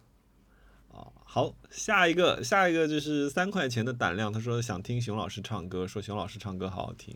[0.94, 7.16] 啊，好，下一个，下一个就是三块钱的胆量，他说想听熊老师唱歌，说熊老师唱歌好好听。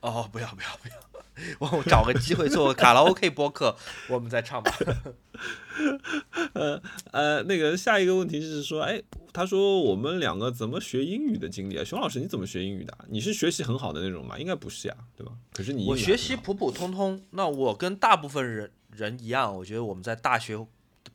[0.00, 1.13] 哦，不要不要不要，
[1.58, 3.76] 我找个机会做个卡拉 OK 播客，
[4.08, 4.72] 我们再唱吧。
[6.54, 6.80] 呃
[7.10, 11.84] 呃，那个下一个问题是说，哎，他说我们两个怎么学英语的经历啊？
[11.84, 13.04] 熊老师你怎么学英语的啊？
[13.08, 14.38] 你是学习很好的那种吗？
[14.38, 15.32] 应该不是呀，对吧？
[15.52, 20.64] 可是你我学习普普通通，那我跟大部分人人一样，我觉得我们在大学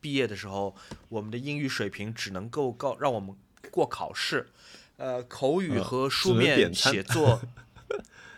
[0.01, 0.75] 毕业的时候，
[1.07, 3.33] 我们的英语水平只能够告让我们
[3.71, 4.49] 过考试，
[4.97, 7.39] 呃，口语嗯和书面写作，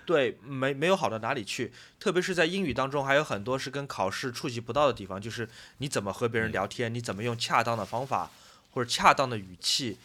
[0.05, 1.71] 对，没没有好到哪里去。
[1.99, 5.47] 特别是在英语当中，还有很多是跟考试触及不到的地方，就是
[5.77, 8.31] 你怎么和别人聊天，你怎么用恰当的方法
[8.71, 9.97] 或者恰当的语气，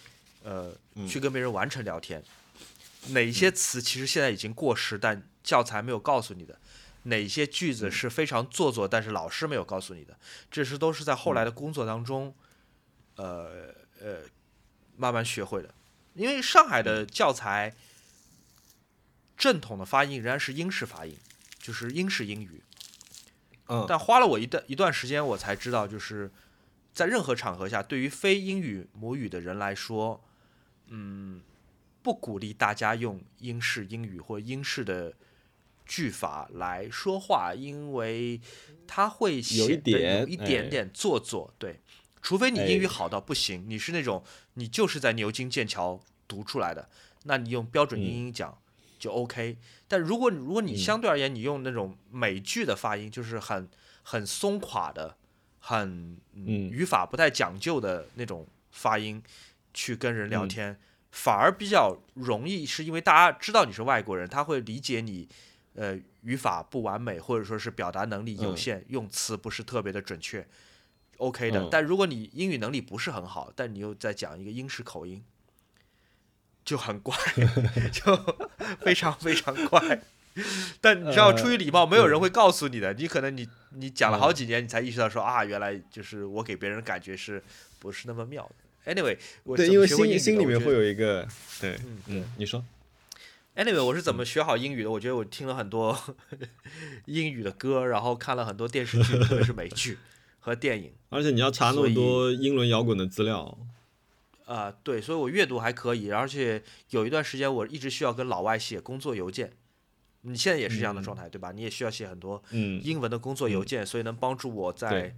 [0.43, 2.23] 呃，嗯去跟别人完成聊天。
[3.09, 6.55] 哪些词其实现在已经过时，但教材没有告诉你的；
[7.05, 10.17] 哪些句子是非常做作，但是老师没有告诉你的，
[10.51, 12.35] 这是都是在后来的工作当中，
[13.15, 14.19] 呃呃，
[14.97, 15.73] 慢慢学会的。
[16.15, 17.75] 因为上海的教材
[19.37, 21.17] 正统的发音仍然是英式发音，
[21.59, 22.63] 就是英式英语。
[23.69, 26.31] 嗯但花了我一段一段时间，我才知道，就是
[26.95, 30.23] 在任何场合下，对于非英语母语的人来说，
[30.87, 31.43] 嗯，
[32.01, 35.13] 不鼓励大家用英式英语或英式的
[35.85, 38.41] 句法来说话，因为
[38.87, 41.53] 它会显得有一点哎点做作。
[41.59, 41.81] 对，
[42.23, 44.23] 除非你英语哎好到不行，你是那种
[44.55, 46.89] 你就是在牛津、剑桥读出来的，
[47.25, 48.57] 那你用标准英嗯音讲
[49.07, 49.57] 就 OK。
[49.89, 53.69] 但如果如果你嗯相对而言，你用那种美剧的发音，就是很
[54.03, 55.17] 很松垮的、
[55.61, 59.23] 很嗯语法不太讲究的那种发音
[59.73, 60.81] 去跟人聊嗯天，
[61.13, 65.29] 反而比较容易，是因为大家知道你是外国人，他会理解你。
[65.79, 70.49] 呃，语法不完美，或者说是表达能力有嗯限，用词不是特别的准确
[71.19, 71.65] ，OK 的。
[71.65, 75.23] 嗯但如果你英语能力不是很好，但你又在讲一个英式口音，
[76.67, 77.17] 就很怪，
[77.91, 78.37] 就
[78.81, 80.03] 非常非常怪。
[80.83, 82.93] 但你知道，呃出于礼貌，没有人会告诉你的。
[82.93, 87.43] 你可能你你讲了好嗯几年，你才意识到说啊，原来就是我给别人感觉是
[87.79, 88.47] 不是那么妙
[88.85, 88.95] 的。
[88.95, 91.27] Anyway，我对，因为心心里面会有一个，
[91.59, 92.63] 对，嗯嗯，你说
[93.55, 94.91] ，Anyway，我是怎么学好英语的？
[94.91, 95.99] 我觉得我听了很多
[97.07, 99.97] 英语的歌，然后看了很多电视剧，特别是美剧
[100.39, 100.93] 和电影。
[101.09, 103.57] 而且你要查那么多英伦摇滚的资料，
[104.47, 109.53] 啊、对，所以我阅读还可以，而且有一段时间我一直需要跟老外写工作邮件。
[110.23, 111.53] 你现在也是这样的状态，对吧？
[111.53, 115.17] 你也需要写很多嗯，英文的工作邮件，所以能帮助我在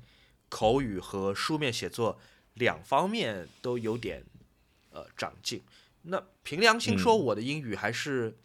[0.49, 2.19] 口语和书面写作
[2.55, 4.25] 两方面都有点
[4.91, 5.63] 呃长进。
[6.03, 8.37] 那凭良心说，嗯我的英语还是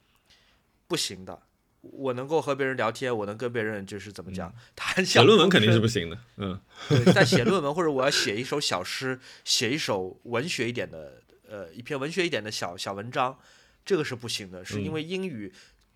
[0.88, 1.42] 不行的。
[1.84, 6.60] 我能够和别人聊天，我能跟别人就是怎么讲谈写论文肯定是不行的，嗯。
[6.88, 13.38] 对，在写论文或者我要 写一首小诗，写一首文学一点的，呃，一篇文学一点的小小文章，
[13.86, 14.94] 这个是不行的，是因嗯。
[14.94, 15.54] 为英语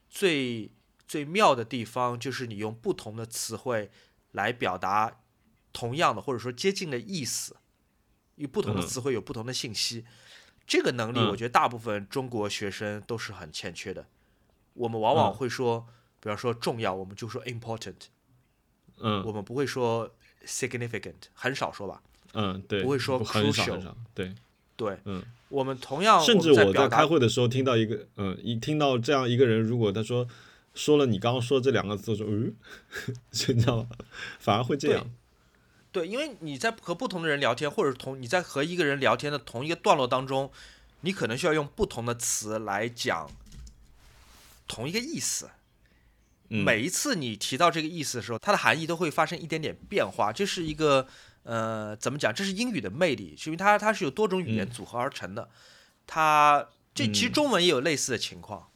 [0.10, 0.70] 最
[1.08, 3.90] 最妙的地方就是你用不同的词汇
[4.34, 5.22] 来表达
[5.72, 7.56] 同样的或者说接近的意思，
[8.36, 8.86] 以不同的嗯。
[8.86, 10.04] 词汇有不同的信息，
[10.68, 11.30] 这个能力嗯。
[11.30, 14.06] 我觉得大部分中国学生都是很欠缺的。
[14.78, 15.34] 我们往往嗯。
[15.34, 15.86] 会说，
[16.22, 17.96] 比方说重要，我们就说 important，
[19.00, 19.24] 嗯。
[19.26, 20.10] 我嗯们不会说
[20.46, 22.02] significant，很少说吧。
[22.34, 24.36] 嗯，对，不会说很少 crucial 对，
[24.76, 30.28] 对，嗯，我们同样甚至我在开会的时候听到一个，嗯，一听到这样一个人，如果他说
[30.76, 32.54] 说了你刚刚说这两个字，说嗯，
[33.32, 33.88] 就你知道吗？
[34.40, 35.10] 反而会这样，
[35.92, 40.52] 对，因为你在和不同的人聊天，或者同你在和一个人聊天的同一个段落当中，
[41.02, 43.32] 你可能需要用不同的词来讲
[44.68, 45.50] 同一个意思。
[46.50, 50.32] 嗯每一次你提到这个意思的时候，它的含义都会发生一点点变化。
[50.32, 51.06] 这是一个
[51.44, 52.34] 呃，怎么讲？
[52.34, 55.50] 这是英语的魅力，是因为它它是有多种语言嗯组合而成的。
[56.06, 58.70] 它这其实嗯中文也有类似的情况。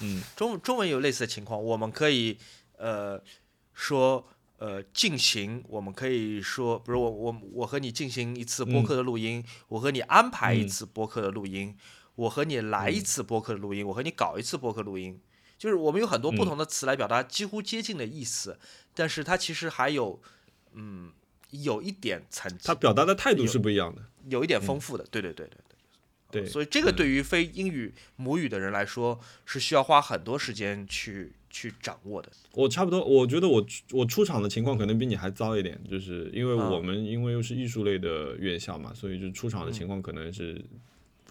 [0.00, 2.36] 嗯中中文有类似的情况，我们可以
[2.76, 3.22] 呃
[3.72, 4.26] 说
[4.58, 11.76] 呃进行，我们可以说，比如我我我和你进行一次播客的录音，我和你安排一嗯次播客的录音，
[12.16, 15.20] 我和你来一次播客录音，我和你搞一次播客录音，
[15.58, 18.58] 就是我们有很多不嗯同的词来表达几乎接近的意思，
[18.94, 20.20] 但是它其实还有
[20.72, 21.12] 嗯
[21.50, 25.74] 有一点层级他，表达的态度是不一样的，有一点丰富的，对对对对对。
[26.30, 26.96] 对，所以这个嗯。
[26.96, 32.28] 对于非英语母语的人来说是需要花很多时间去去掌握的。
[32.54, 40.60] 我差不多，我觉得我我出场的情况可能比你还糟一点，就是因为啊我们因为又是艺术类的院校嘛，所以就出场的情况可能是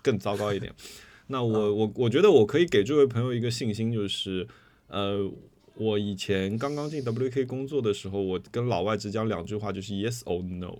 [0.03, 0.71] 更糟糕一点。
[1.27, 4.45] 那我我我觉得我可以给这位朋友一个信心，就是
[4.87, 5.27] 呃，
[5.75, 10.79] 我以前刚刚进 WK 工作的时候，我跟老外只讲两句话，就是 yes or no。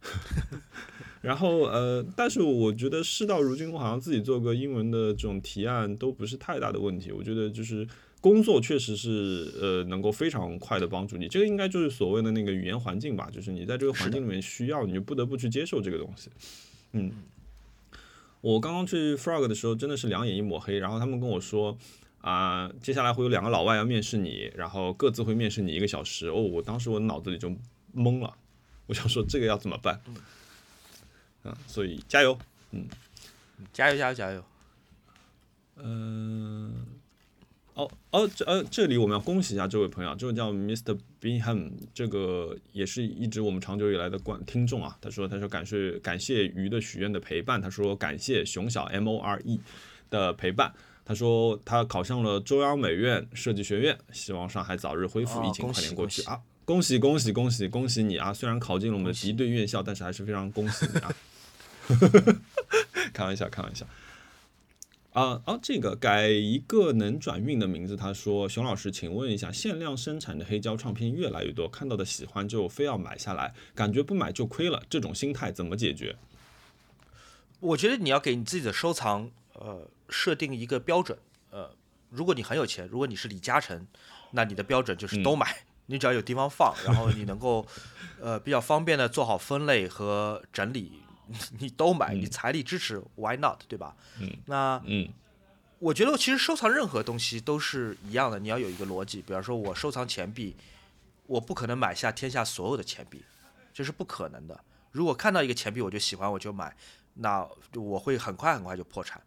[1.20, 7.10] 然后呃，但是我觉得事到如今，我好像自己做个英文的这种提案都不是太大的问题。
[7.10, 7.84] 我觉得就是
[8.20, 16.30] 工作确实是呃能够非常快的帮助你，这个应该就是所谓的那个语言环境吧，就是你在这个环境里面需要，你就不得不去接受这个东西。
[16.92, 17.10] 嗯，
[18.40, 21.76] 我刚刚去 Frog 的时候真的是两眼一抹黑，然后他们跟我说。
[22.20, 26.26] 啊、接下来会有两个老外要面试你，然后各自会面试你一个小时。
[26.26, 27.48] 哦，我当时我脑子里就
[27.94, 28.36] 懵了，
[28.86, 29.98] 我想说这个要怎么办？
[31.44, 32.36] 嗯，所以加油。
[32.72, 32.86] 嗯
[33.72, 34.44] 加油加油加油！
[35.76, 36.74] 嗯，
[37.78, 40.98] 哦哦，这呃，这里我们要恭喜一下这位朋友，这位叫 Mr.
[41.20, 44.98] Bingham，这个也是一直我们长久以来的观听众啊。
[45.00, 49.60] 他说，他说感谢感谢鱼的许愿的陪伴，他说感谢熊小 M O R E
[50.10, 50.74] 的陪伴。
[51.04, 56.40] 他说他考上了中央美院设计学院，希望上海早日恢复，哦疫情快点过去啊！
[56.64, 58.34] 恭喜恭喜恭喜恭喜你啊！
[58.34, 61.14] 虽然考进了我们的敌对院校，但是还是非常恭喜你啊！
[63.14, 63.86] 开玩笑，开玩笑。
[65.12, 67.96] 啊啊，这个改一个能转运的名字。
[67.96, 76.16] 他说：“熊老师，请问一下，限量生产的黑胶唱片越来越多，看到的喜欢就非要买下来，感觉不买就亏了，这种心态怎么解决
[77.60, 81.18] 我觉得你要给你自己的收藏呃设定一个标准。
[81.50, 81.74] 呃，
[82.10, 83.86] 如果你很有钱，如果你是李嘉诚，
[84.30, 87.66] 那你的标准就是都买，你只要有地方放，然后你能够
[88.20, 91.00] 呃比较方便的做好分类和整理，
[91.58, 93.60] 你都买，你财力支持，Why not？
[93.68, 93.96] 对吧？
[94.20, 95.08] 嗯，那？”嗯
[95.80, 99.22] 我觉得其实收藏任何东西都是一样的，你要有一个逻辑。
[99.22, 100.56] 比方说，我收藏钱币，
[101.26, 103.22] 我不可能买下天下所有的钱币，
[103.72, 104.60] 这是不可能的。
[104.90, 106.76] 如果看到一个钱币我就喜欢我就买，
[107.14, 109.22] 那我会很快很快就破产。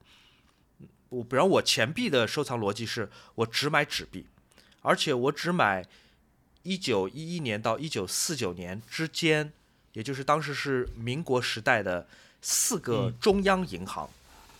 [1.08, 4.26] 我比方我钱币的收藏逻辑是我只买纸币，
[4.82, 5.86] 而且我只买
[6.64, 9.54] 一九一一年到一九四九年之间，
[9.94, 12.08] 也就是当时是民国时代的
[12.42, 14.10] 四个中央银行，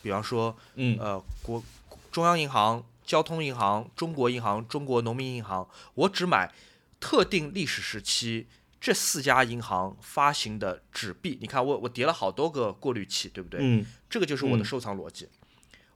[0.02, 1.64] 比方说嗯呃国
[2.12, 6.52] 中央银行、交通银行、中国银行、中国农民银行，我只买
[7.00, 8.48] 特定历史时期
[8.80, 11.38] 这四家银行发行的纸币。
[11.40, 13.60] 你看我我叠了好多个过滤器，对不对？
[13.62, 15.30] 嗯这个就是我的嗯收藏逻辑。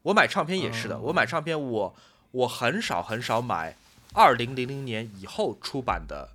[0.04, 1.96] 我买唱片也是的，我买唱片我
[2.32, 3.76] 我很少很少买
[4.14, 6.30] 二零零零年以后出版的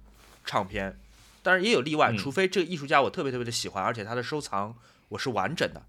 [0.45, 0.99] 唱片，
[1.43, 2.17] 当然也有例外，嗯。
[2.17, 4.77] 除非这个艺术家我特别特别的喜欢，而且他的收藏
[5.09, 5.83] 我是完整的。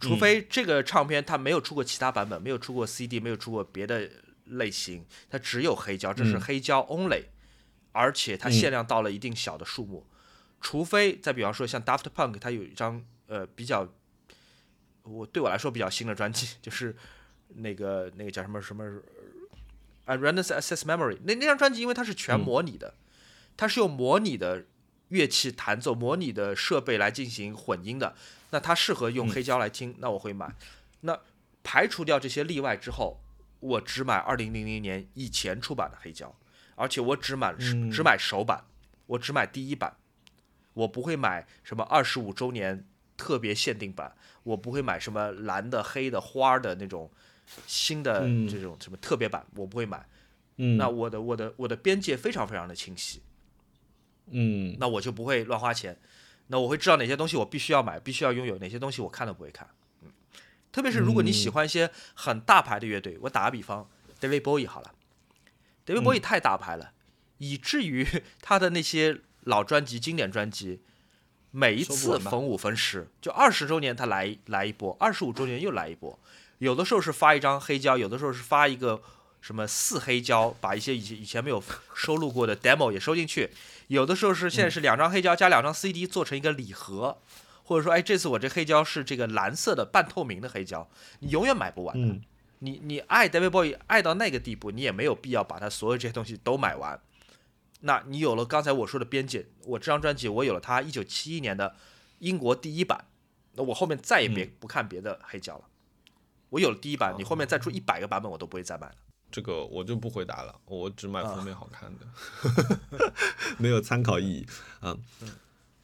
[0.00, 4.10] 除非这个唱片它没有出过其他版本，没有出过 CD，没有出过别的
[4.46, 7.24] 类型，它只有黑胶，这是嗯黑胶 only，、
[7.92, 8.52] 而且它嗯。
[8.52, 10.04] 限量到了一定小的数目。
[10.60, 13.86] 除非再比方说像 Daft Punk，它有一张呃比较，
[15.02, 16.96] 我对我来说比较新的专辑， 就是
[17.48, 18.84] 那个那个叫什么什么
[20.04, 22.40] 啊，Random Access Memory 那那张专辑，因为它是全嗯。
[22.40, 22.94] 模拟的，
[23.56, 24.64] 它是用模拟的
[25.08, 28.14] 乐器弹奏、模拟的设备来进行混音的，
[28.50, 29.30] 那它适合用嗯。
[29.30, 30.54] 黑胶来听，那我会买。
[31.02, 31.18] 那
[31.62, 33.20] 排除掉这些例外之后，
[33.60, 36.34] 我只买二零零零年以前出版的黑胶，
[36.74, 37.90] 而且我只买、嗯。
[37.90, 38.64] 只买首版，
[39.06, 39.96] 我只买第一版，
[40.74, 42.84] 我不会买什么二十五周年
[43.16, 47.10] 特别限定版，我不会买什么蓝的、黑的、花儿的那种
[47.66, 48.48] 新的嗯。
[48.48, 50.08] 这种什么特别版，我不会买。
[50.56, 53.22] 嗯，那我的我的我的边界非常非常的清晰，
[54.32, 54.76] 嗯。
[54.80, 55.96] 那我就不会乱花钱。
[56.48, 59.66] 那我会知道哪些东西我必须要买，必须要拥有，哪些东西我看都不会看。
[60.02, 60.10] 嗯，
[60.70, 63.88] 特别是如果你喜欢一些很大牌的乐队，我打个比方
[64.20, 64.92] ，David Bowie 好了
[65.86, 66.92] ，David Bowie 太大牌了，
[67.38, 68.06] 以至于
[68.42, 70.82] 他的那些老专辑、经典专辑，
[71.52, 76.18] 每一次逢五逢十，就二十周年他来来一波，二十五周年又来一波，
[76.58, 79.02] 有的时候是发一张黑胶，有的时候是发一个
[79.42, 81.62] 什么四黑胶，把一些以前以前没有
[81.94, 83.50] 收录过的 demo 也收进去，
[83.88, 87.18] 有的时候是现在是两张黑胶加两张 CD 做成一个礼盒，
[87.64, 90.88] 或者说，哎，这次我这黑胶是这个蓝色的半透明的黑胶，
[91.18, 92.06] 你永远买不完的。
[92.14, 92.22] 嗯
[92.64, 96.96] 你你爱 David Bowie 爱到那个地步，你也没有必要把他所有这些东西都买完。
[97.80, 101.74] 那你有了刚才我说的编辑，我这张专辑我有了它一九七一年的
[102.20, 103.06] 英国第一版，
[103.54, 105.64] 那我后面再也别不看别的黑胶了。
[106.50, 108.94] 我有了第一版，你后面再出一百个版本我都不会再买了。
[109.32, 113.12] 这个我就不回答了，我只买啊封面好看的，
[113.58, 114.46] 没有参考意义
[114.80, 114.96] 啊。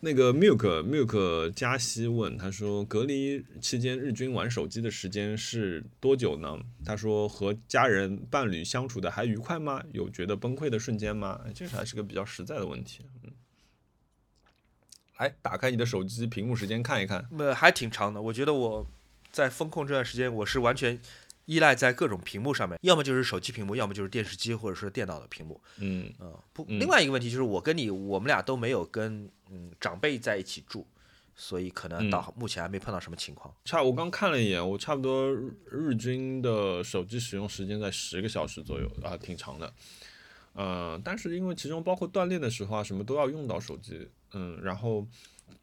[0.00, 6.56] 那个 Milk Milk 加西问他说，隔离期间日均玩手机的时间是多久呢？
[6.84, 9.82] 他说和家人伴侣相处的还愉快吗？
[9.92, 11.40] 有觉得崩溃的瞬间吗？
[11.44, 13.04] 哎这是还是个比较实在的问题。
[13.24, 13.32] 嗯，
[15.18, 17.28] 来打开你的手机屏幕时间看一看。
[17.36, 18.22] 呃，还挺长的。
[18.22, 18.86] 我觉得我
[19.32, 20.96] 在风控这段时间，我是完全
[21.48, 25.58] 依赖在各种屏幕上面，要么就是手机屏幕，要么就是电视机或者是电脑的屏幕。
[25.78, 30.86] 嗯嗯，不，嗯另外一个问题就是我跟你，我们俩都没有跟嗯长辈在一起住，
[31.34, 33.54] 所以可能到目前还没碰到什么情况。
[33.64, 39.72] 差我刚看了一眼，我差不多日日均的手机使用时间在十个小时左右啊，挺长的。
[40.60, 45.06] 嗯、但是因为其中包括锻炼的时候啊，什么都要用到手机，嗯，然后，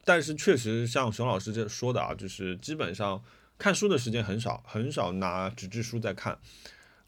[0.04, 3.22] 但是确实像熊老师这说的啊，就是基本上
[3.58, 6.38] 看书的时间很少，很少拿纸质书在看，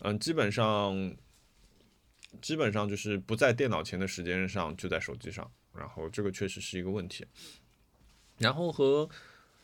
[0.00, 1.14] 嗯，基本上，
[2.40, 7.26] 基本上就是不在电脑前的时间上就在手机上，然后这个确实是一个问题。
[8.38, 9.08] 然后和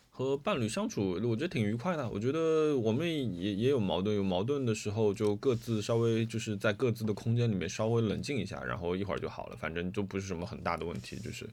[0.09, 2.07] 和伴侣相处，我觉得挺愉快的。
[2.09, 11.49] 我觉得我们也也有矛盾，有矛盾的时候就各自稍微就是在各自的空间里面稍微冷静一下，然后一会儿就好了，反正就不是什么很大的问题，就是。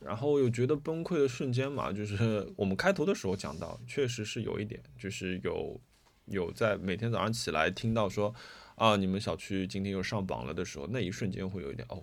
[0.00, 5.80] 然后有觉得崩溃的瞬间嘛，就是 我们开头的时候讲到，确实是有一点，就是有
[6.26, 8.34] 有在每天早上起来听到说
[8.76, 12.02] 啊，你们小区今天又上榜了的时候，那一瞬间会有一点哦，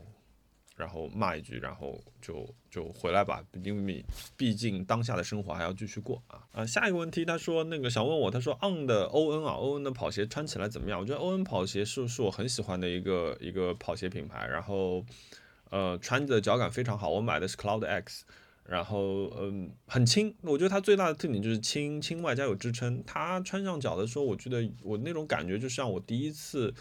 [0.76, 6.66] 然后骂一句，然后就就回来吧，因为毕竟当下的生活还要继续过啊啊！
[6.68, 11.00] 下一个问题，他说那个想问我，他说 On 的欧恩啊，欧恩的跑鞋穿起来怎么样？
[11.00, 15.04] 我觉得欧恩跑鞋是是我很喜欢的一个一个跑鞋品牌，然后
[15.70, 18.26] 呃穿着脚感非常好，我买的是 Cloud X。
[18.70, 20.36] 然后，嗯，很轻。
[20.42, 23.02] 我觉得它最大的特点就是轻，轻外加有支撑。
[23.06, 26.74] 它穿上脚的时候，我觉得我那种感觉就像我第一次，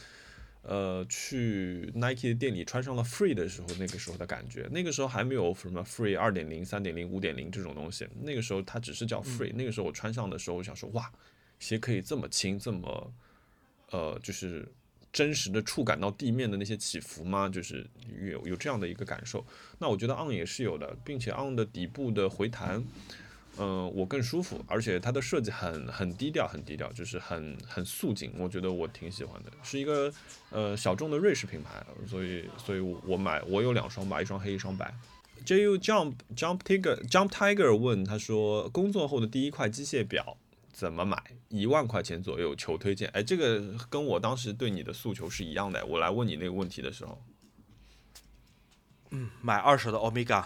[0.63, 4.69] 呃，去 Nike 的店里穿上了 Free 的时候，那个时候的感觉。
[4.73, 11.09] 那个时候还没有什么 Free 二点零、三点零、五点零这种东西，那个时候它只是叫 Free、那个时候我穿上的时候，我想说，哇，
[11.61, 13.13] 鞋可以这么轻，这么，
[13.93, 14.67] 呃，就是
[15.17, 17.49] 真实的触感到地面的那些起伏吗？
[17.49, 17.87] 就是
[18.21, 19.43] 有有这样的一个感受。
[19.79, 22.85] 那我觉得 On 也是有的，并且 On 的底部的回弹，
[23.57, 30.13] 嗯、我更舒服，而且它的设计很很低调，很低调，就是很很素净，我觉得我挺喜欢的，是一个
[30.51, 34.95] 呃小众的瑞士品牌，所以所以我买我有两双吧，一双黑一双白。
[35.47, 40.37] JU Jump Jump Tiger Jump Tiger 问他说，工作后的第一块机械表
[40.77, 41.17] 怎么买？
[41.49, 43.09] 一万块钱左右，求推荐。
[43.15, 45.87] 哎，这个跟我当时对你的诉求是一样的。
[45.87, 47.25] 我来问你那个问题的时候，
[49.09, 50.45] 嗯买二手的 Omega，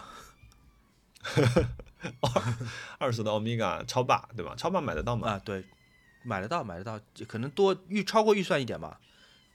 [2.97, 4.55] 二手的欧米伽超霸对吧？
[4.55, 5.31] 超霸买得到吗？
[5.31, 5.65] 啊，对，
[6.23, 9.01] 买得到，买得到，可能多预超过预算一点吧，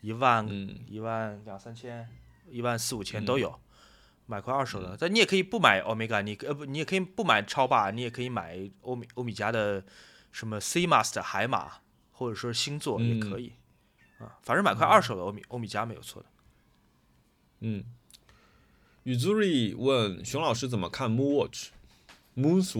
[0.02, 2.06] 一万、嗯一万两三千，
[2.50, 3.58] 一万四五千都有。
[4.26, 9.82] 买块二手的，但你也可以不买欧米伽你呃不，你也可以不买超霸，你也可以买欧米欧米茄的
[10.36, 11.78] 什么 C Master 海马，
[12.12, 13.54] 或者说星座也可以。
[14.18, 16.28] 啊，反正买块二手的欧米欧米茄没有错的。
[17.60, 17.82] 嗯。
[19.04, 22.78] 宇朱瑞问熊老师怎么看 Moon Watch？Moon's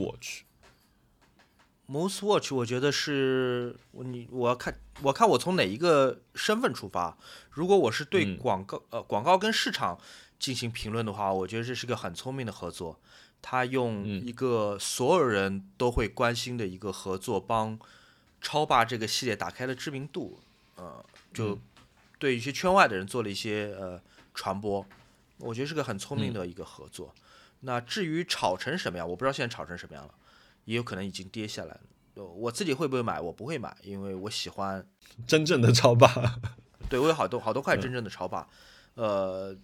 [1.89, 7.17] Watch？Moose Watch，我觉得是我你我要看我看我从哪一个身份出发。
[7.51, 9.99] 如果我是对嗯广告、呃广告跟市场
[10.39, 13.01] 进行评论的话，我觉得这是个很聪明的合作。
[13.49, 17.79] 他用嗯一个所有人都会关心的一个合作，帮
[18.41, 20.41] 超霸这个系列打开了知名度，
[20.75, 21.61] 呃，就嗯
[22.19, 24.03] 对一些圈外的人做了一些呃
[24.35, 24.85] 传播，
[25.39, 27.15] 我觉得是个很聪明嗯的一个合作。
[27.61, 30.13] 那至于炒成什么样，我不知道现在炒成什么样了，
[30.65, 31.81] 也有可能已经跌下来了。
[32.15, 33.21] 呃我自己会不会买？
[33.21, 34.85] 我不会买，因为我喜欢，
[35.25, 36.09] 真正的超霸，
[36.91, 38.49] 对我有好多好多块真正的超霸，
[38.95, 39.57] 呃，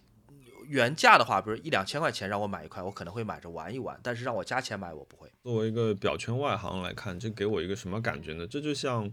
[0.73, 5.31] 原价的话，比如一两千块钱让我买一块，我可能会买着玩一玩，但是让我加钱买，我不会。
[5.43, 8.47] 作为一个表圈外行来看，这给我一个什么感觉呢？
[8.47, 9.11] 这就像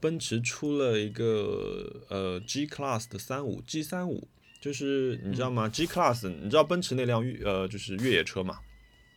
[0.00, 4.26] 奔驰出了一个呃 G Class 的三五 G 三五，
[4.60, 8.60] 就是你知道吗、g Class 你知道奔驰那辆越呃就是越野车嘛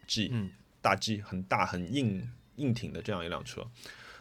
[0.05, 3.65] ？G 嗯大 G 很大很硬硬挺的这样一辆车。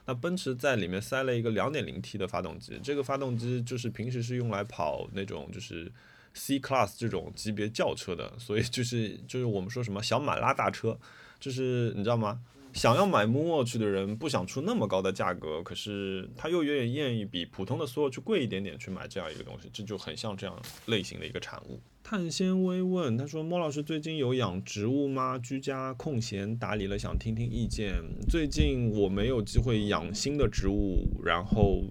[0.04, 5.90] 那奔驰在里面塞了一个 2.0T 的发动机，这个发动机就是平时是用来跑那种就是
[6.36, 10.96] C Class 这种级别轿车的，所以就是就是我们说什么小马拉大车，
[11.40, 12.40] 就是你知道吗？
[12.72, 21.80] 想要买 Mooch 的人不想出那么高的价格，可是他又愿意愿意比普通的 Swatch 贵一点点去买这样一个东西，这就很像这样类型的一个产物。
[22.04, 25.38] 碳纤维问他说：“莫老师最近有养植物吗？
[25.38, 27.94] 居家空闲打理了，想听听意见。
[28.28, 31.82] 最近我没有机会养新的植物，然后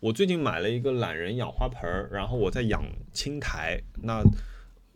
[0.00, 2.82] 我最近买了一个懒人养花盆儿，然后我在养
[3.12, 3.80] 青苔。
[4.02, 4.22] 那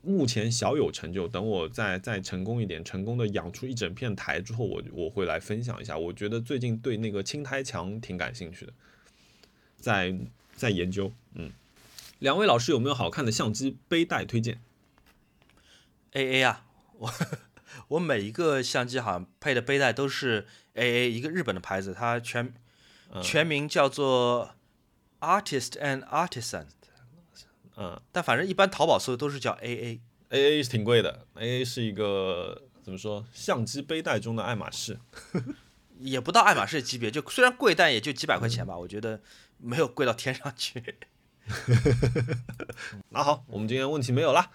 [0.02, 5.96] 目前小有成就，等我再再成功一点，成功的养出一整片苔之后，我我会来分享一下。
[5.96, 8.72] 我觉得最近对那个青苔墙挺感兴趣的，
[9.76, 10.14] 在
[10.55, 11.12] 在研究。
[11.34, 11.52] 嗯，
[12.18, 14.61] 两位老师有没有好看的相机背带推荐
[16.12, 16.64] ？A A 啊，
[16.98, 17.12] 我
[17.88, 22.55] 我每一个相机好像配的背带都是 A A，一个日本的牌子，它全
[23.11, 24.55] 嗯全名叫做
[25.24, 26.66] Artist and Artisan，
[27.76, 30.00] 嗯但反正一般淘宝搜的都是叫 A A。
[30.30, 34.98] ，A A 是挺贵的，A A 是一个怎么说，相机背带中的爱马仕。
[36.00, 39.22] 也不到爱马仕级别，就虽然贵，但也就几百块钱吧，我觉得
[39.58, 40.96] 没有贵到天上去。
[43.10, 44.50] 那好，我们今天问题没有了。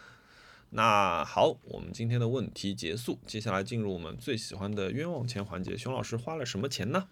[0.72, 5.78] 那好，我们今天的问题结束，接下来进入我们最喜欢的冤枉钱环节。
[5.78, 7.08] 熊老师花了什么钱呢？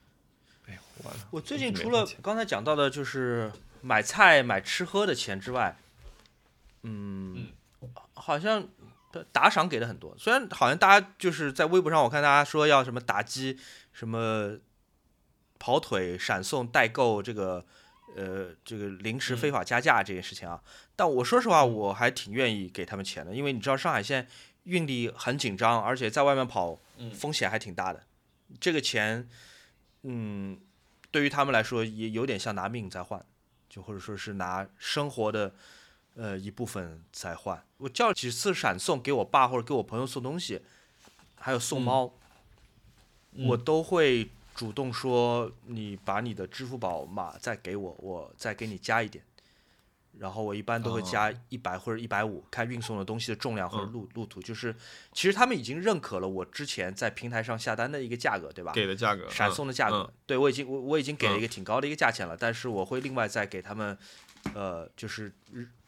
[0.67, 1.27] 哎呦，完了！
[1.31, 3.51] 我最近除了刚才讲到的，就是
[3.81, 5.77] 买菜、买吃喝的钱之外，
[6.83, 7.47] 嗯，
[8.13, 8.67] 好像
[9.31, 10.15] 打赏给的很多。
[10.17, 13.57] 虽然好像大家就是在微博上，我看大家说要什么打击、
[13.91, 14.57] 什么
[15.57, 17.65] 跑腿、闪送、代购这个。
[18.15, 20.59] 呃，这个临时非法加价这件事情啊，
[20.95, 24.27] 但我说实话，我还挺愿意给他们钱的，因为你知道上海现在
[24.63, 26.79] 运力很紧张，而且在外面跑
[27.13, 28.01] 风险还挺大的。
[28.59, 29.29] 这个钱，
[30.03, 30.57] 嗯，
[31.11, 33.25] 对于他们来说也有点像拿命在换，
[33.69, 35.53] 就或者说是拿生活的
[36.15, 37.63] 呃一部分在换。
[37.77, 40.61] 我叫几次闪送给我爸或者给我朋友送东西，
[41.35, 42.13] 还有送猫，
[43.33, 49.23] 我都会主动说你把你的支付宝码再给我，我再给你加一点。
[50.19, 54.41] 然后我一般都会加一百或者一百五，看运送的东西的重量或者路路途。
[54.41, 54.75] 就是
[55.13, 58.71] 其实他们已经认可了我之前在平台上下单的一个价格，对吧？
[58.73, 63.97] 给的价格，闪嗯送的价格，嗯对我已经我我已经给了一个挺高的一个价钱了，但是我会另外再给他们，
[64.53, 65.33] 呃，就是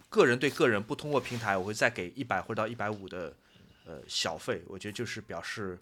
[0.10, 3.34] 个人对个人不通过平台，我会再给一百或者到一百五的
[3.86, 5.78] 呃小费，我觉得就是表示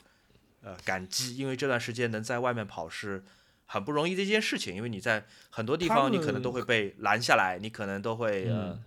[0.61, 3.23] 呃感激，因为这段时间能在外面跑是
[3.67, 8.83] 很不容易的一件事情，因为你在很多地方你可能都会被拦下来，你可能都会呃、嗯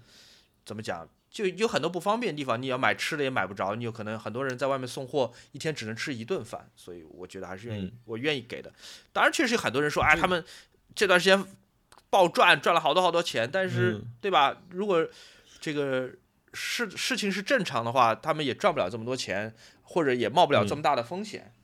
[0.64, 1.09] 怎么讲？
[1.31, 8.73] 就有很多不方便的地方，你要买吃的也买不着，你有可能很多人在外面送货，一天只能吃一顿饭，所以我觉得还是愿意，嗯我愿意给的。
[9.12, 10.44] 当然，确实有很多人说，哎，他们
[10.94, 11.44] 这段时间
[12.09, 14.62] 暴赚，赚了好多好多钱，但是、嗯对吧？
[14.70, 15.07] 如果
[15.61, 16.11] 这个
[16.52, 21.52] 事事情是正常的话，他们也赚不了这么多钱，或者也冒不了这么大的风险。
[21.55, 21.60] 嗯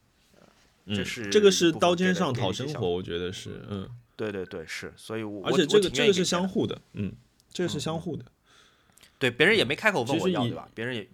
[0.88, 7.12] 这是这个是刀尖上讨生活，我觉得是，嗯，对对对，是，所以我而且我这个这个是相互的，嗯，
[7.52, 8.24] 这个是相嗯互的，
[9.18, 10.68] 对，别人也没开口问我要，对吧？
[10.74, 11.08] 别人也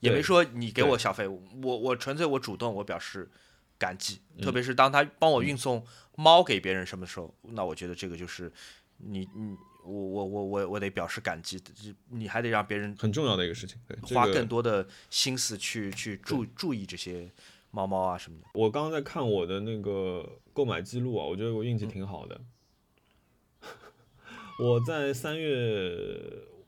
[0.00, 1.38] 也没说你给我小费，我
[1.78, 3.30] 我纯粹我主动，我表示
[3.76, 4.20] 感激。
[4.40, 5.84] 特嗯别是当他帮我运送
[6.16, 8.50] 猫给别人什么时候，那我觉得这个就是
[8.96, 13.78] 你你我我我我我得表示感激，这你还得让别人很重要的一个事情。
[13.86, 17.30] 对，花更多的心思去去注注意这些
[17.70, 18.46] 猫猫啊什么的。
[18.54, 22.40] 我刚刚在看我的那个购买记录啊，我觉得我运气嗯挺好的。
[24.58, 25.96] 我在三月，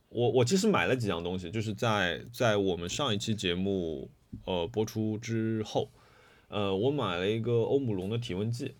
[0.08, 4.10] 我我其实买了几样东西，就是在在我们上一期节目
[4.46, 5.90] 呃播出之后，
[6.48, 8.74] 呃，我买了一个欧姆龙的体温计，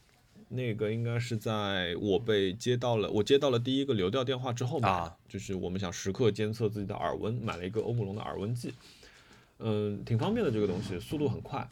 [0.49, 8.73] 那个应该是在我被接到了，我接到了第一个流调电话之后买的，啊就是我们想时刻监测自己的耳温，买了一个欧姆龙的耳温计，
[9.59, 11.69] 嗯，挺方便的这个东西，速度很快。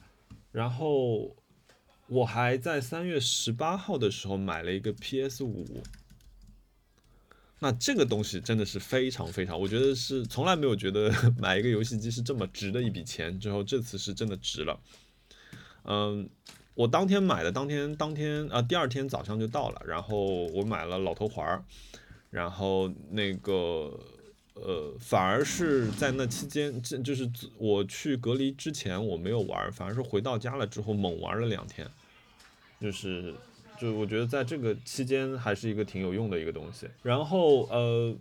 [0.53, 1.37] 然后
[2.09, 5.83] 我还在三月十八号的时候买了一个 PS 五，
[7.61, 14.81] 那这个东西真的是非常非常，我觉得是从来没有觉得 买一个游戏机是这么值的一笔钱，之后这次是真的值了。
[15.85, 16.29] 嗯，
[16.75, 21.65] 我当天买的，当天当天啊、第二天早上就到了，然后我买了老头环儿，
[22.31, 23.99] 然后那个
[24.65, 27.29] 呃，反而是在那期间，这就是
[27.59, 31.89] 我去隔离之前我没有玩，反而是回到家了之后猛玩了两天，
[32.81, 33.35] 就是
[33.81, 36.87] 就我觉得在这个期间还是一个挺有用的一个东西。
[37.03, 38.15] 然后呃，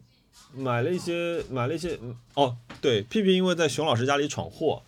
[0.53, 1.99] 买了一些买了一些
[2.33, 4.81] 哦，对，屁屁因为在熊老师家里闯祸。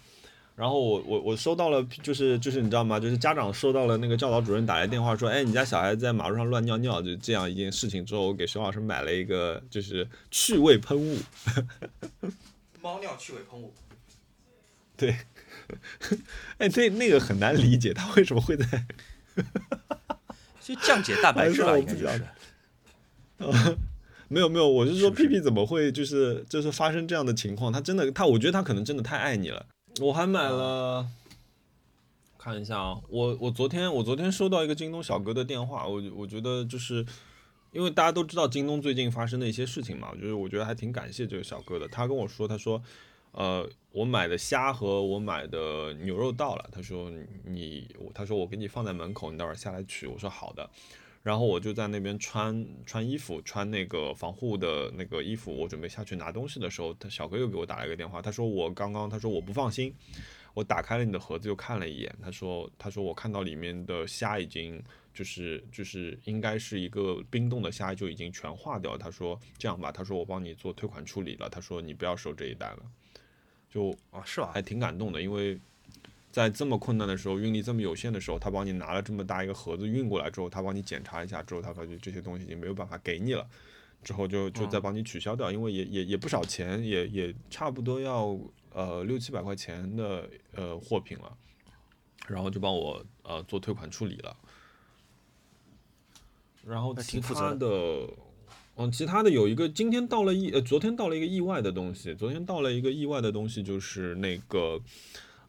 [0.62, 3.00] 然后我我我收到了，就是就是你知道吗？
[3.00, 11.18] 就是家长收到了那个教导主任打来电话说，哎，你家小孩在马路上乱尿尿，就这样一件事情之后，我给熊老师买了一个就是去味喷雾，
[12.80, 13.74] 猫尿去味喷雾，
[14.96, 15.16] 对，
[16.60, 18.86] 哎，那那个很难理解，他为什么会在
[20.62, 23.78] 就降解蛋白质吧，哎应该就是。
[24.28, 27.74] 没有没有，我是说屁屁怎么会就是就是发生这样的情况？
[27.74, 29.66] 他真的他，我觉得他可能真的太爱你了。
[30.00, 31.06] 我还买了，
[32.38, 37.06] 看一下啊，我我昨天我昨天收到一个京东小哥的电话，我我觉得就是
[37.72, 41.88] 因为大家都知道京东最近发生的一些事情嘛，就是我觉得还挺感谢这个小哥的。
[41.88, 42.82] 他跟我说，他说，
[43.34, 47.12] 呃，我买的虾和我买的牛肉到了，他说
[47.46, 50.08] 你，他说我给你放在门口，你待会儿下来取。
[50.08, 50.70] 我说好的。
[51.24, 55.56] 然后我就在那边穿穿衣服，穿那个防护的那个衣服。
[55.56, 59.94] 我准备下去拿东西的时候，他小哥又给我打了一个电话，他说我刚刚，他说我不放心，
[60.56, 64.82] 我打开了你的盒子又看了一眼，他说他说我看到里面的虾已经
[65.14, 68.98] 就是就是应该是一个冰冻的虾就已经全化掉。
[68.98, 72.84] 他说这样吧，他说我帮你做退款处理了，他说你不要收这一单了，
[73.70, 74.50] 就啊，是吧？
[74.52, 75.60] 还挺感动的，因为
[76.32, 83.46] 在这么困难的时候，运力这么有限的时候，他帮你拿了这么大一个盒子运过来之后，他帮你检查一下之后，他发觉这些东西已经没有办法给你了，
[84.04, 88.40] 之后就就再帮你取消掉，因为也也也不少钱，也也差不多要
[88.74, 91.38] 呃六七百块钱的呃货品了，
[92.28, 94.38] 然后就帮我呃做退款处理了，
[96.66, 98.08] 然后其他的。
[98.78, 102.16] 嗯，其他的有一个，今天到了意，呃，昨天到了一个意外的东西。
[102.16, 104.80] 昨天到了一个意外的东西，就是那个，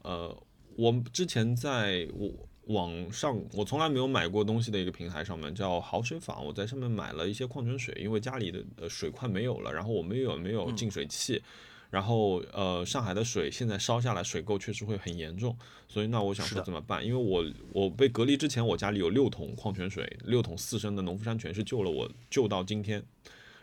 [0.03, 0.37] 呃，
[0.77, 2.31] 我之前在我
[2.67, 11.43] 网上，我从来没有买过东西的一个平台上面叫好水坊，我在上面买了一些矿泉水，因为家里的呃水快没有了，然后我们又有没有净水器，
[11.91, 15.57] 然后呃上海的水现在烧下来水垢确实会很严重，
[15.89, 17.05] 所以那我想说怎么办？
[17.05, 23.05] 因为我我被隔离之前，我家里有六桶矿泉水，六桶四升的农夫山泉是救了我救到今天，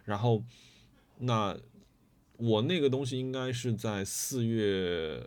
[0.04, 0.44] 然后
[1.20, 1.58] 那
[2.36, 5.22] 我那个东西应该是在四月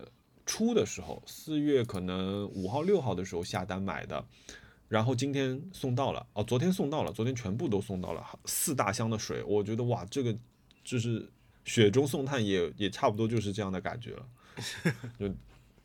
[0.45, 4.25] 初的时候，四月可能五号六号的时候下单买的，
[4.89, 10.37] 然后今天送到了，哦，昨天送到了，昨天全部都送到了，四大箱的水，我觉得哇，这个
[10.83, 11.31] 就是
[11.65, 14.27] 雪中送炭也也差不多就是这样的感觉了，
[15.19, 15.35] 就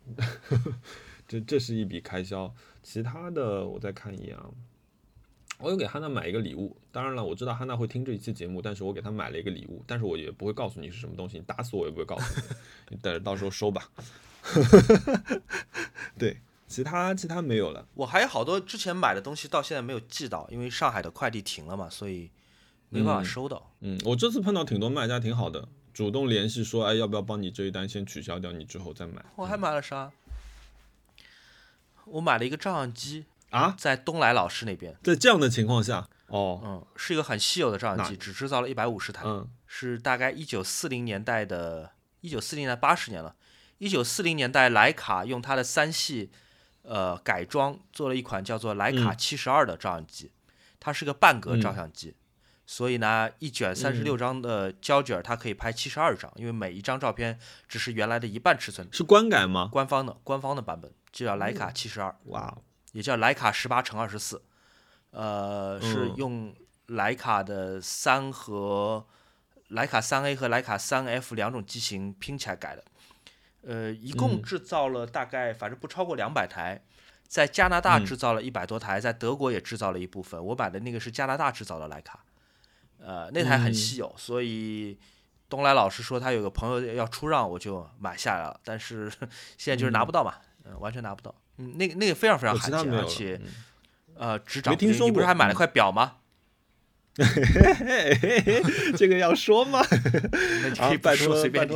[1.28, 2.52] 这这是一笔开销，
[2.82, 4.50] 其他的我再看一眼啊。
[5.60, 12.46] 我有给汉娜买一个礼物，当然了，我知道汉娜会听这一期节目，但是我给她买了一个礼物，但是我也不会告诉你是什么东西，你打死我也不会告诉你，
[12.90, 13.90] 你等着到时候收吧。
[16.18, 17.86] 对，其他其他没有了。
[17.94, 22.30] 我还有好多之前买的东西到现在没有寄到，因为上海的快递停了嘛，所以
[22.88, 23.70] 没办法嗯收到。
[23.80, 29.24] 嗯，我这次碰到挺多卖家挺好的，主动联系说，哎，要不要帮你这一单先取消掉，你之后再买。
[29.36, 30.10] 我还买了啥？
[32.04, 41.90] 我买了一个照相机，啊，在东来老师那边，在这样的情况下，哦，嗯，是一个很稀有的照相机，只制造了一百五十台，嗯是大概一九四零年代的，
[42.22, 43.36] 一九四零年代八十年了，
[43.78, 46.30] 一九四零年代徕卡用它的三系，
[46.82, 50.30] 呃，改装做了一款叫做徕卡七十二的照相机，
[50.78, 52.14] 它是个半格照相机。
[52.70, 58.86] 所以呢，一卷三十六张的胶卷，它可以拍七十二张，因为每一张照片只是原来的一半尺寸。
[58.92, 59.70] 是官改吗？
[59.72, 62.58] 官方的官方的版本就叫徕卡七十二，哇，
[62.92, 64.42] 也叫徕卡十八乘二十四，
[65.12, 66.54] 呃，是嗯用
[66.88, 69.06] 徕卡的三和
[69.70, 72.84] 徕卡三 A 和徕卡三 F 两种机型拼起来改的，
[73.68, 76.82] 呃，一共嗯制造了大概反正不超过两百台，
[77.26, 80.42] 在加拿大嗯制造了一百多台，在德国也制造了一部分。
[80.42, 82.24] 我买的那个是加拿大制造的徕卡，
[82.98, 84.98] 呃，那台很嗯稀有，所以。
[85.50, 89.10] 东来老师说他有个朋友要出让，我就买下来了，但是
[89.56, 90.34] 现在就是拿不到嘛，
[90.66, 91.34] 嗯、完全拿不到。
[91.56, 92.92] 嗯，那个那个非常非常罕见。
[92.92, 93.48] 而且嗯
[94.14, 96.16] 呃，执掌，没听说你不是还买了块表吗？
[98.98, 99.80] 这个要说吗？
[100.62, 101.66] 那你可以，拜托随便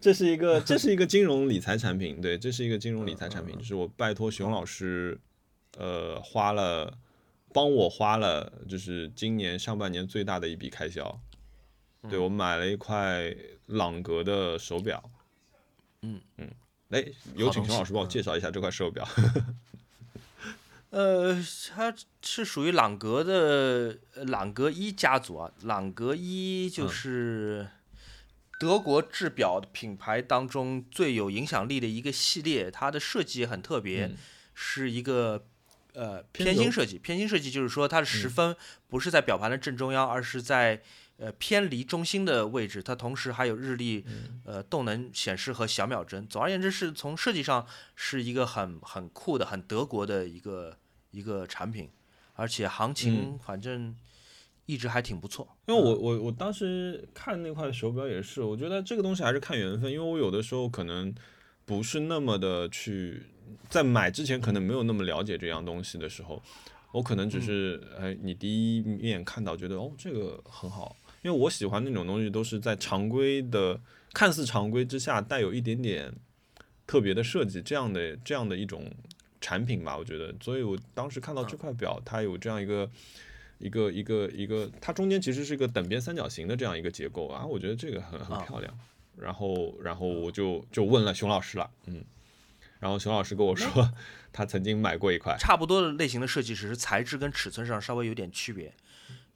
[0.00, 5.18] 这是一个这是一个金融理财产品，对，这是一个金融理财产嗯品，就是我拜托熊老师，
[5.76, 6.98] 呃，花了
[7.52, 11.20] 帮我花了，就是今年上半年最大的一笔开销。
[12.02, 13.34] 嗯对我买了一块
[13.66, 15.02] 朗格的手表。
[16.02, 16.48] 嗯嗯，
[16.90, 17.04] 哎，
[17.34, 19.06] 有请熊老师帮我介绍一下这块手表。
[20.90, 21.36] 呃，
[21.74, 21.92] 它
[22.22, 25.52] 是属于朗格的呃朗格一家族啊。
[25.62, 27.68] 朗格一就嗯是
[28.58, 34.16] 德国制表品牌当中最有影响力的一个系列，它的设计也很特别，嗯
[34.52, 35.46] 是一个
[35.92, 36.98] 呃偏心设计。
[36.98, 38.56] 偏心设计就是说它的十嗯分
[38.88, 40.82] 不是在表盘的正中央，而是在
[41.18, 42.82] 呃偏离中心的位置。
[42.82, 46.26] 它同时还有日历、嗯呃动能显示和小秒针。
[46.26, 47.64] 总而言之，是从设计上
[47.94, 50.76] 是一个很很酷的、很德国的一个
[51.12, 51.88] 一个产品，
[52.34, 53.94] 而且行情反正
[54.68, 55.48] 一直还挺不错。
[55.66, 61.12] 因为我我我当时看那块手表也是，我觉得这个东西还是看缘分，因为我有的时候可能
[61.64, 63.22] 不是那么的去
[63.70, 66.42] 在买之前可能没有那么了解这样东西的时候，
[66.92, 73.80] 我可能只是哎你第一面看到觉得哦这个很好，因为我喜欢那种东西都是在常规的
[74.12, 76.12] 看似常规之下带有一点点
[76.86, 78.84] 特别的设计这样的这样的一种
[79.40, 82.86] 产品吧，我觉得，所以我当时看到这块表它有这样一个。
[83.58, 88.72] 一个一个一个，它中间其实是一个等边三角形的这样一个结构啊，我觉得这个很很啊漂亮。
[89.16, 92.04] 然后然后我就就问了熊老师了，嗯，
[92.78, 93.92] 然后熊老师跟我说
[94.32, 98.72] 他曾经买过一块，差不多的类型的设计，只是材质跟尺寸上稍微有点区别。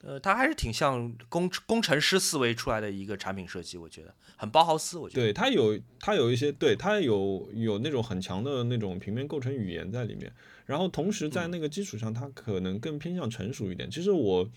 [0.05, 4.99] 呃，它还是挺像工工程师思维出来的一个产品设计，我觉得很包豪斯。
[4.99, 10.33] 我觉得对它有它有一些对它有有那种很强的那种平面构成语言在里面，
[10.67, 13.89] 然后同时在那个基础上，它可能更偏向成熟一点。
[13.89, 14.51] 其实我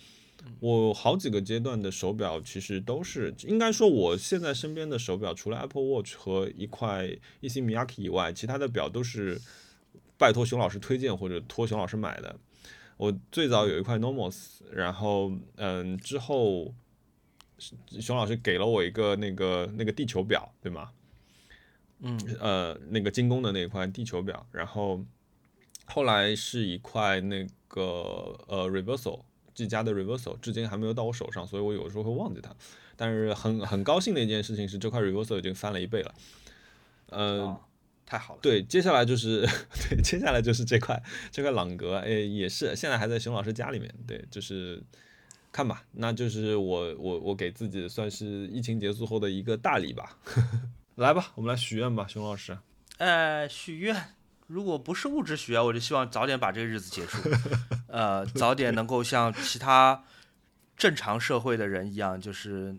[0.60, 7.08] 我好几个阶段的手表其实都是应该说，我现在身边的手表除了 Apple Watch 和一块
[7.42, 9.40] EC Miyake 以外，其他的表都是
[10.18, 12.36] 拜托熊老师推荐或者托熊老师买的。
[12.98, 16.74] 我最早有一块 Nomos，然后嗯之后
[18.00, 20.92] 熊老师给了我一个那个那个地球表，对吗？
[22.00, 25.04] 嗯，呃，那个精工的那一块地球表，然后
[25.86, 27.82] 后来是一块那个
[28.48, 29.22] 呃 Reversal
[29.54, 32.54] 技嘉的 Reversal，至今还没有到我手上，所以我有时候会忘记它。
[32.98, 36.14] 但是很很高兴的一件事情是，这块 Reversal 已经翻了一倍了。
[37.08, 37.60] 呃，啊，
[38.06, 38.40] 太好了。
[38.42, 39.48] 对，接下来就是
[39.90, 41.02] 对，接下来就是这块
[41.32, 43.94] 这块朗格，哎，也是现在还在熊老师家里面。
[44.06, 44.82] 对，就是
[45.52, 50.18] 看吧，那就是我我我给自己算是疫情结束后的一个大礼吧。
[50.96, 52.58] 来吧，我们来许愿吧，熊老师。
[53.00, 54.16] 呃，许愿，
[54.48, 57.18] 如果不是物质许愿，我就希望早点把这个日子结束，
[57.88, 60.06] 呃，早点能够像其他
[60.78, 62.74] 正常社会的人一样，就是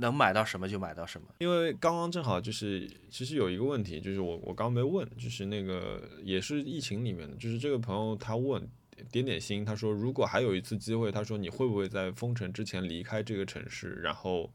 [0.00, 1.28] 能买到什么就买到什么。
[1.38, 8.68] 因为刚刚正好就是，其实有一个问题，就是我我刚没问，就是那个也是疫情里面的，就是这个朋友他问
[9.12, 14.52] 点点心，他说如果还有一次机会，他说你会不会在封城之前离开这个城市，然后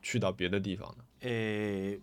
[0.00, 1.04] 去到别的地方呢？
[1.20, 1.98] 呃，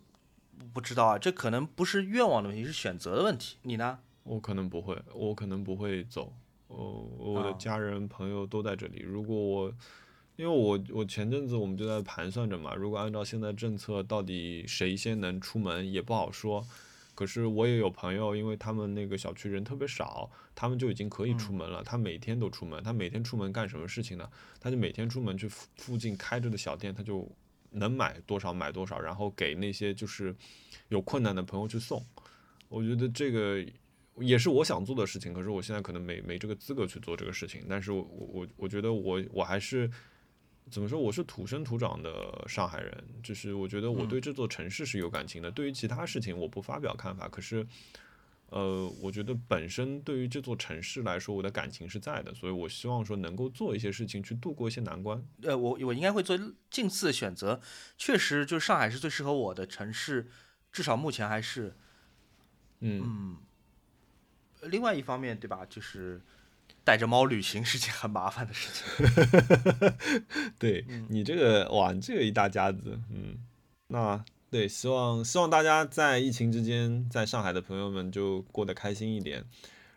[0.74, 3.58] 不知道啊，这可能不是愿望的问题，是选择的问题。
[3.64, 4.00] 你呢？
[4.24, 6.32] 我可能不会，我可能不会走。
[6.68, 9.00] 我我的啊家人朋友都在这里。
[9.00, 9.74] 如果我，
[10.40, 16.66] 因为我我前阵子我们就在盘算着嘛，如果按照现在政策，到底谁先能出门也不好说。
[17.14, 21.84] 可是我也有朋友，因为他们那个小区人特别少，他们就已经可以出门了。
[21.84, 24.30] 他每天都出门，他每天出门干什么事情呢？
[24.62, 27.30] 他就每天出门去附附近开着的小店，他就
[27.72, 30.34] 能买多少买多少，然后给那些就是
[30.88, 32.02] 有困难的朋友去送。
[32.70, 33.62] 我觉得这个
[34.22, 37.66] 也是我想做的事情，可是我现在可能没没这个资格去做这个事情。
[37.68, 39.92] 但是我我我我觉得我我还是
[40.72, 45.50] 怎么说，我是土生土长的上海人，就是我觉得我对这座城市是有感情的。
[45.52, 47.66] 对于其他事情我不发表看法，可是。
[48.52, 55.24] 呃，我觉得本身对于这座城市来说，我的感情是在的，所以我希望说能够做一些事情去度过一些难关。
[55.44, 56.36] 呃，我我应该会做
[56.72, 57.62] 近似的选择。
[57.96, 60.32] 确实，就是上海是最适合我的城市，
[60.72, 61.76] 至少目前还是。
[62.80, 63.38] 嗯，
[64.64, 65.64] 另外一方面，对吧？
[65.70, 66.20] 就是
[66.90, 68.84] 带着猫旅行是件很麻烦的事情。
[70.58, 73.38] 对你这个哇，你这个一大家子，嗯，
[73.90, 79.46] 那对，希望希望大家在疫情之间，在上海的朋友们就过得开心一点，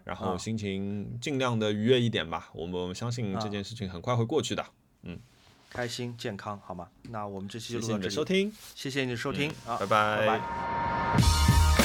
[0.04, 2.50] 然后啊心情尽量的愉悦一点吧。
[2.52, 4.62] 我们我们相信这啊件事情很快会过去的。
[5.04, 5.18] 嗯
[5.70, 6.88] 开心健康，好吗？
[7.04, 11.81] 那我们这期就到这里，你的收听，谢谢你的收听、啊，拜拜拜